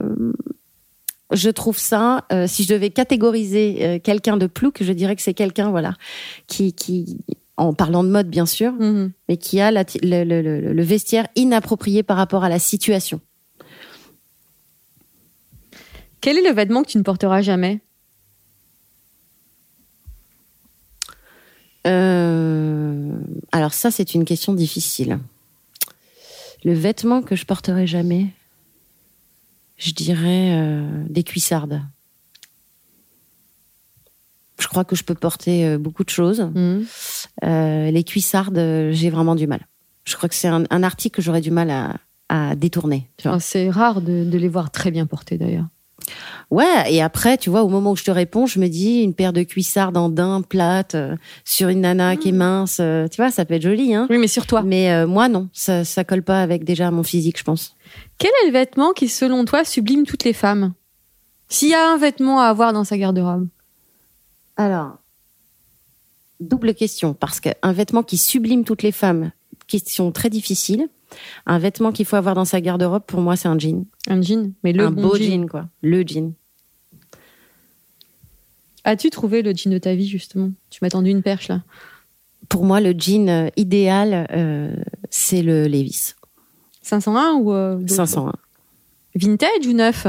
[1.32, 5.70] je trouve ça, si je devais catégoriser quelqu'un de plouc, je dirais que c'est quelqu'un,
[5.70, 5.94] voilà,
[6.46, 7.18] qui, qui,
[7.58, 9.12] en parlant de mode bien sûr, Mhm.
[9.28, 13.20] mais qui a la- le, le- le- le vestiaire inapproprié par rapport à la situation.
[16.20, 17.80] Quel est le vêtement que tu ne porteras jamais?
[21.86, 23.12] Euh,
[23.50, 25.18] alors ça, c'est une question difficile.
[26.64, 28.26] Le vêtement que je porterai jamais,
[29.78, 31.82] je dirais euh, des cuissardes.
[34.60, 36.48] Je crois que je peux porter euh, beaucoup de choses.
[37.44, 39.66] Euh, les cuissardes, j'ai vraiment du mal.
[40.04, 41.96] Je crois que c'est un, un article que j'aurais du mal à,
[42.28, 43.08] à détourner.
[43.24, 45.66] Oh, C'est rare de, de les voir très bien portés d'ailleurs.
[46.50, 49.14] Ouais, et après, tu vois, au moment où je te réponds, je me dis une
[49.14, 53.16] paire de cuissardes en daim plate euh, sur une nana qui est mince, euh, tu
[53.16, 54.06] vois, ça peut être joli, hein.
[54.10, 54.62] Oui, mais sur toi.
[54.62, 57.74] Mais euh, moi, non, ça, ça colle pas avec déjà mon physique, je pense.
[58.18, 60.74] Quel est le vêtement qui, selon toi, sublime toutes les femmes?
[61.48, 63.48] S'il y a un vêtement à avoir dans sa garde-robe?
[64.56, 64.98] Alors,
[66.40, 69.32] double question, parce qu'un vêtement qui sublime toutes les femmes,
[69.66, 70.88] question très difficile.
[71.46, 73.86] Un vêtement qu'il faut avoir dans sa garde-robe, pour moi, c'est un jean.
[74.08, 75.24] Un jean, mais le un bon beau jean.
[75.24, 75.68] jean, quoi.
[75.82, 76.32] Le jean.
[78.84, 80.50] As-tu trouvé le jean de ta vie, justement?
[80.70, 81.62] Tu m'as tendu une perche, là.
[82.48, 84.74] Pour moi, le jean euh, idéal, euh,
[85.10, 86.14] c'est le Levis.
[86.82, 88.32] 501 ou euh, d'autres 501.
[89.14, 90.06] Vintage ou neuf?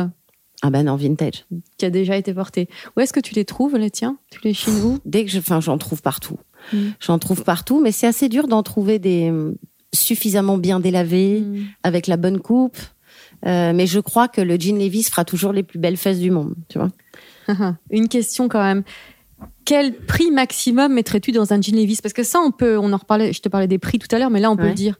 [0.62, 1.46] Ah ben non, vintage.
[1.78, 2.70] Qui a déjà été porté.
[2.96, 4.18] Où est-ce que tu les trouves, les tiens?
[4.32, 5.00] Tu les chines où?
[5.06, 6.40] Dès que je, enfin, j'en trouve partout.
[6.72, 6.78] Mm.
[7.02, 9.54] J'en trouve partout, mais c'est assez dur d'en trouver des euh,
[9.94, 11.64] suffisamment bien délavés, Mm.
[11.84, 12.78] avec la bonne coupe.
[13.46, 16.32] Euh, mais je crois que le jean Levi's fera toujours les plus belles fesses du
[16.32, 16.90] monde, tu vois.
[17.92, 18.84] Une question quand même.
[19.66, 22.98] Quel prix maximum mettrais-tu dans un jean Levi's Parce que ça, on peut, on en
[22.98, 24.70] reparlait, je te parlais des prix tout à l'heure, mais là, on peut Ouais.
[24.70, 24.96] le dire.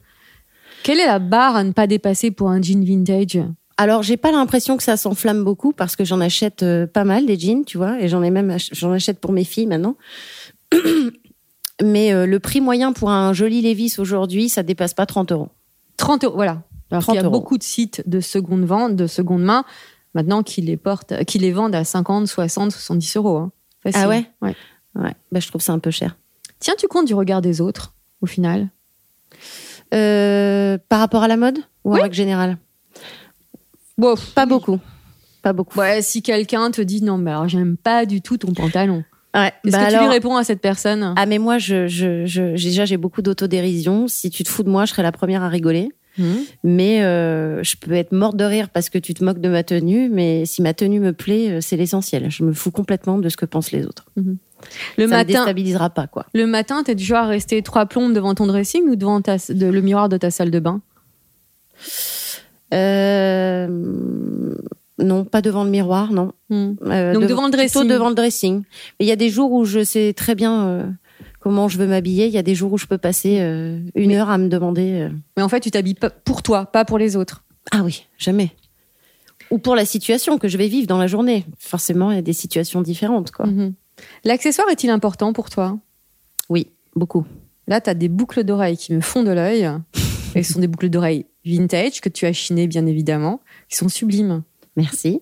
[0.82, 3.38] Quelle est la barre à ne pas dépasser pour un jean vintage?
[3.78, 7.24] Alors, j'ai pas l'impression que ça s'enflamme beaucoup parce que j'en achète euh, pas mal
[7.26, 9.96] des jeans, tu vois, et j'en ai même ach- j'en achète pour mes filles maintenant.
[11.82, 15.48] Mais euh, le prix moyen pour un joli Levi's aujourd'hui, ça dépasse pas 30 euros.
[15.96, 16.62] 30 euros, voilà.
[16.90, 17.32] Alors 30 qu'il y a euros.
[17.32, 19.64] beaucoup de sites de seconde vente, de seconde main,
[20.14, 23.36] maintenant qui les portent, qui les vendent à 50, 60, 70 euros.
[23.38, 23.52] hein.
[23.82, 24.00] Facile.
[24.04, 24.54] Ah ouais ouais.
[24.94, 26.16] Ouais, bah, je trouve ça un peu cher.
[26.60, 28.68] Tiens, tu comptes du regard des autres, au final?
[29.92, 32.00] Euh, par rapport à la mode ou en Oui.
[32.02, 32.58] règle générale?
[33.98, 34.78] Bon, Pas beaucoup.
[35.42, 35.78] Pas beaucoup.
[35.78, 39.04] Ouais, si quelqu'un te dit non, mais alors j'aime pas du tout ton pantalon.
[39.34, 39.52] Ouais.
[39.64, 41.12] Est-ce Bah que tu lui réponds à cette personne?
[41.16, 44.06] Ah mais moi, je, je, je, j'ai- déjà j'ai beaucoup d'autodérision.
[44.08, 45.90] Si tu te fous de moi, je serai la première à rigoler.
[46.16, 46.36] Hmm.
[46.62, 49.64] Mais euh, je peux être morte de rire parce que tu te moques de ma
[49.64, 50.08] tenue.
[50.08, 52.30] Mais si ma tenue me plaît, euh, c'est l'essentiel.
[52.30, 54.04] Je me fous complètement de ce que pensent les autres.
[54.16, 56.26] Le Ça me matin, déstabilisera pas quoi.
[56.32, 59.36] le matin, t'es du genre à rester trois plombes devant ton dressing ou devant ta,
[59.48, 60.80] de, le miroir de ta salle de bain?
[62.72, 64.54] Euh,
[64.98, 66.32] non, pas devant le miroir, non.
[66.50, 66.74] Hmm.
[66.86, 67.88] Euh, Donc dev- devant le plutôt dressing.
[67.88, 68.58] devant le dressing.
[68.98, 70.86] Mais il y a des jours où je sais très bien euh,
[71.40, 72.26] comment je veux m'habiller.
[72.26, 75.08] Il y a des jours où je peux passer euh, une heure à me demander.
[75.36, 77.42] Mais en fait, tu t'habilles pour toi, pas pour les autres.
[77.72, 78.50] Ah oui, jamais.
[79.50, 81.44] Ou pour la situation que je vais vivre dans la journée.
[81.58, 83.46] Forcément, il y a des situations différentes, quoi.
[83.46, 83.74] Mhm.
[84.24, 85.78] L'accessoire est-il important pour toi?
[86.48, 87.24] Oui, beaucoup.
[87.68, 89.68] Là, tu as des boucles d'oreilles qui me font de l'œil.
[90.34, 93.88] Et ce sont des boucles d'oreilles vintage que tu as chinées, bien évidemment, qui sont
[93.88, 94.42] sublimes.
[94.76, 95.20] Merci.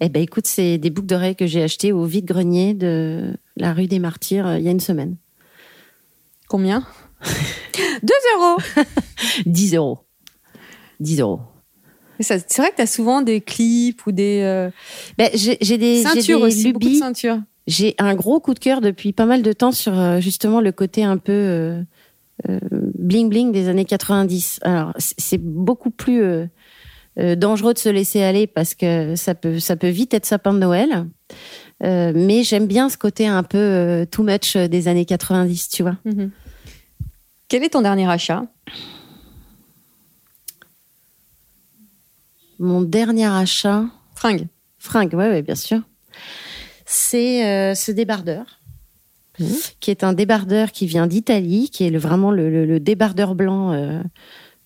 [0.00, 3.86] Eh ben, écoute, c'est des boucles d'oreilles que j'ai achetées au vide-grenier de la rue
[3.86, 5.16] des Martyrs euh, il y a une semaine.
[6.48, 6.86] Combien
[8.02, 8.58] 2 euros
[9.46, 9.98] 10 euros.
[11.00, 11.40] 10 euros.
[12.20, 14.70] C'est vrai que tu as souvent des clips ou des euh,
[15.16, 16.98] Ben, j'ai des, ceintures des aussi, beaucoup de lubies.
[16.98, 17.38] ceintures.
[17.66, 20.72] J'ai un gros coup de cœur depuis pas mal de temps sur euh, justement le
[20.72, 21.82] côté un peu euh,
[22.48, 22.58] euh,
[22.98, 24.60] bling bling des années 90.
[24.62, 26.22] Alors c'est beaucoup plus
[27.20, 30.52] euh, dangereux de se laisser aller parce que ça peut ça peut vite être sapin
[30.54, 31.06] de Noël.
[31.82, 35.82] Euh, mais j'aime bien ce côté un peu euh, too much des années 90, tu
[35.82, 35.96] vois.
[36.04, 36.30] Mhm.
[37.48, 38.44] Quel est ton dernier achat?
[42.58, 44.46] Mon dernier achat, Fringue.
[44.78, 45.80] fringue, ouais, ouais, bien sûr.
[46.84, 48.60] C'est euh, ce débardeur,
[49.38, 49.54] Mhm.
[49.80, 53.34] qui est un débardeur qui vient d'Italie, qui est le- vraiment le, le- le débardeur
[53.34, 53.72] blanc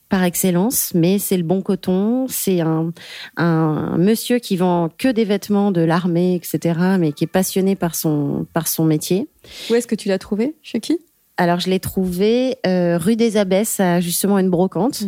[0.08, 2.26] par excellence, mais c'est le bon coton.
[2.28, 2.92] C'est un,
[3.36, 7.94] un monsieur qui vend que des vêtements de l'armée, etc., mais qui est passionné par
[7.94, 9.28] son, par son métier.
[9.70, 10.54] Où est-ce que tu l'as trouvé?
[10.62, 10.98] Chez qui?
[11.36, 15.02] Alors, je l'ai trouvé euh, rue des Abbesses, à justement une brocante.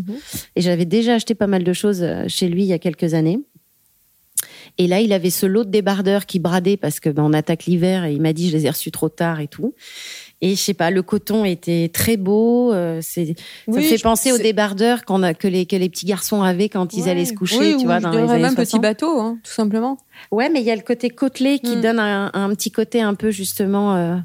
[0.57, 3.15] Et j'avais déjà acheté pas mal de choses euh, chez lui il y a quelques
[3.15, 3.39] années.
[4.79, 7.65] Et là, il avait ce lot de débardeurs qui bradait parce que ben, on attaque
[7.65, 9.75] l'hiver et il m'a dit je les ai reçus trop tard et tout.
[10.43, 12.73] Et je sais pas, le coton était très beau.
[12.75, 13.35] euh, c'est,
[13.67, 16.69] ça me fait penser aux débardeurs qu'on a, que les que les petits garçons avaient
[16.69, 17.11] quand ils Ouais.
[17.11, 18.83] allaient se coucher, Oui, tu vois, dans les années même petit 60.
[18.83, 19.97] bateau, hein, tout simplement.
[20.31, 21.81] Ouais, mais il y a le côté côtelé qui Mm.
[21.81, 24.17] donne un, un petit côté un peu justement euh,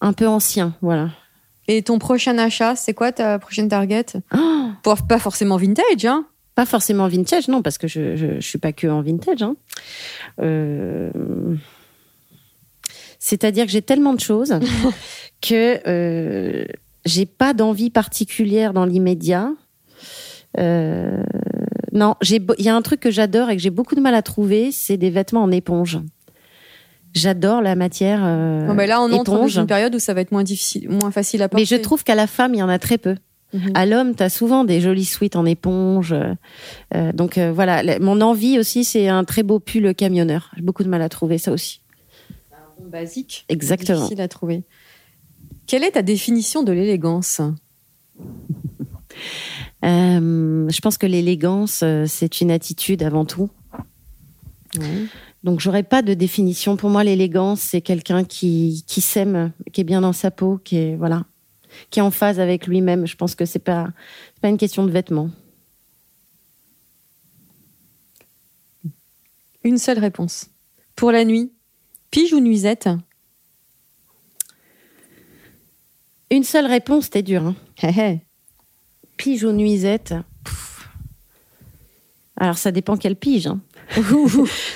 [0.00, 1.10] un peu ancien, voilà.
[1.66, 4.04] Et ton prochain achat, c'est quoi ta prochaine target?
[4.36, 8.46] Oh Pour- Pas forcément vintage, hein Pas forcément vintage, non, parce que je, je, je
[8.46, 9.42] suis pas que en vintage.
[9.42, 9.56] Hein.
[10.40, 11.10] Euh,
[13.18, 14.52] C'est-à-dire que j'ai tellement de choses
[15.46, 16.64] que euh,
[17.04, 19.50] j'ai pas d'envie particulière dans l'immédiat.
[20.58, 21.22] Euh,
[21.92, 24.22] non, il y a un truc que j'adore et que j'ai beaucoup de mal à
[24.22, 25.98] trouver, c'est des vêtements en éponge.
[27.14, 29.56] J'adore la matière euh, ben Là, on entre dans éponge.
[29.58, 31.62] une période où ça va être moins difficile, moins facile à porter.
[31.62, 33.14] Mais je trouve qu'à la femme, il y en a très peu.
[33.52, 33.70] Mhm.
[33.74, 36.12] À l'homme, tu as souvent des jolis suites en éponge.
[36.12, 36.34] euh,
[36.94, 40.50] euh, donc euh, voilà, la- mon envie aussi, c'est un très beau pull camionneur.
[40.56, 41.80] J'ai beaucoup de mal à trouver ça aussi.
[42.80, 43.44] Bon, basique.
[43.48, 43.98] Exactement.
[43.98, 44.64] Difficile à trouver.
[45.66, 47.40] Quelle est ta définition de l'élégance?
[49.84, 53.50] Euh, je pense que l'élégance, euh, c'est une attitude avant tout.
[55.44, 56.76] Donc j'aurais pas de définition.
[56.76, 60.76] Pour moi, l'élégance, c'est quelqu'un qui, qui s'aime, qui est bien dans sa peau, qui
[60.76, 61.26] est voilà,
[61.90, 63.06] qui est en phase avec lui-même.
[63.06, 63.88] Je pense que c'est pas
[64.34, 65.30] c'est pas une question de vêtements.
[69.62, 70.48] Une seule réponse.
[70.96, 71.52] Pour la nuit,
[72.10, 72.88] pige ou nuisette?
[76.34, 77.44] Une seule réponse, c'était dur.
[77.44, 78.18] Hein.
[79.16, 80.14] Pige ou nuisette.
[82.36, 83.46] Alors ça dépend quelle pige.
[83.46, 83.60] hein.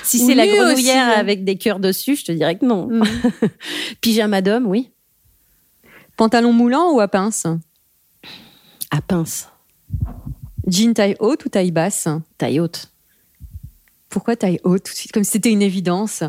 [0.03, 2.87] si c'est la grenouillère aussi, avec des cœurs dessus, je te dirais que non.
[2.87, 3.03] Mm.
[4.01, 4.89] Pyjama d'homme, oui.
[6.15, 7.45] Pantalon moulant ou à pince?
[8.89, 9.49] À pince,
[10.65, 12.07] Jean taille haute ou taille basse?
[12.37, 12.89] Taille haute.
[14.07, 14.83] Pourquoi taille haute?
[14.83, 16.23] Tout de suite Comme si c'était une évidence.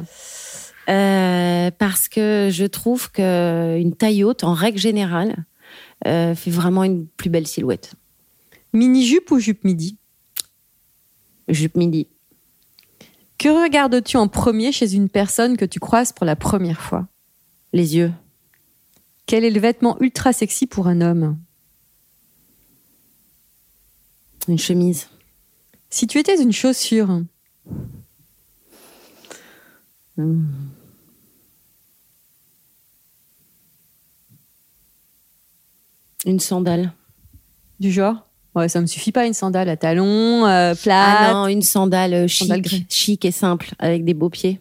[0.91, 5.45] Euh, parce que je trouve que une taille haute, en règle générale,
[6.07, 7.95] euh, fait vraiment une plus belle silhouette.
[8.73, 9.99] Mini-jupe ou jupe midi?
[11.49, 12.09] Jupe midi,
[13.39, 17.07] Que regardes-tu en premier chez une personne que tu croises pour la première fois?
[17.73, 18.13] Les yeux,
[19.27, 21.39] Quel est le vêtement ultra sexy pour un homme?
[24.49, 25.09] Une chemise,
[25.89, 27.23] Si tu étais une chaussure,
[36.27, 36.93] une sandale.
[37.79, 41.19] du genre Ouais, ça me suffit pas une sandale à talons, euh, plate.
[41.21, 42.83] Ah non, une sandale euh, chic, Sandale grise.
[42.89, 44.59] chic et simple, avec des beaux pieds.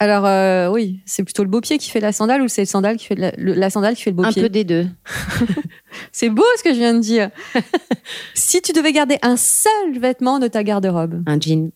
[0.00, 2.66] Alors euh, oui, c'est plutôt le beau pied qui fait la sandale ou c'est le
[2.66, 4.64] sandale qui fait la, le- la sandale qui fait le beau Un pied peu des
[4.64, 4.88] deux.
[6.12, 7.30] C'est beau ce que je viens de dire.
[8.34, 11.70] si tu devais garder un seul vêtement de ta garde-robe, Un jean,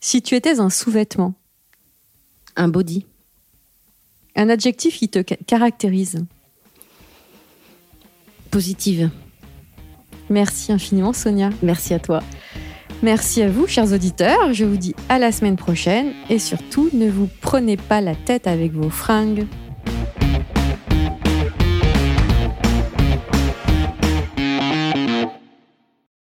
[0.00, 1.34] si tu étais un sous-vêtement,
[2.56, 3.06] un body,
[4.34, 6.24] un adjectif qui te ca- caractérise.
[8.56, 9.10] Positive.
[10.30, 11.50] Merci infiniment Sonia.
[11.62, 12.22] Merci à toi.
[13.02, 14.54] Merci à vous chers auditeurs.
[14.54, 18.46] Je vous dis à la semaine prochaine et surtout ne vous prenez pas la tête
[18.46, 19.44] avec vos fringues.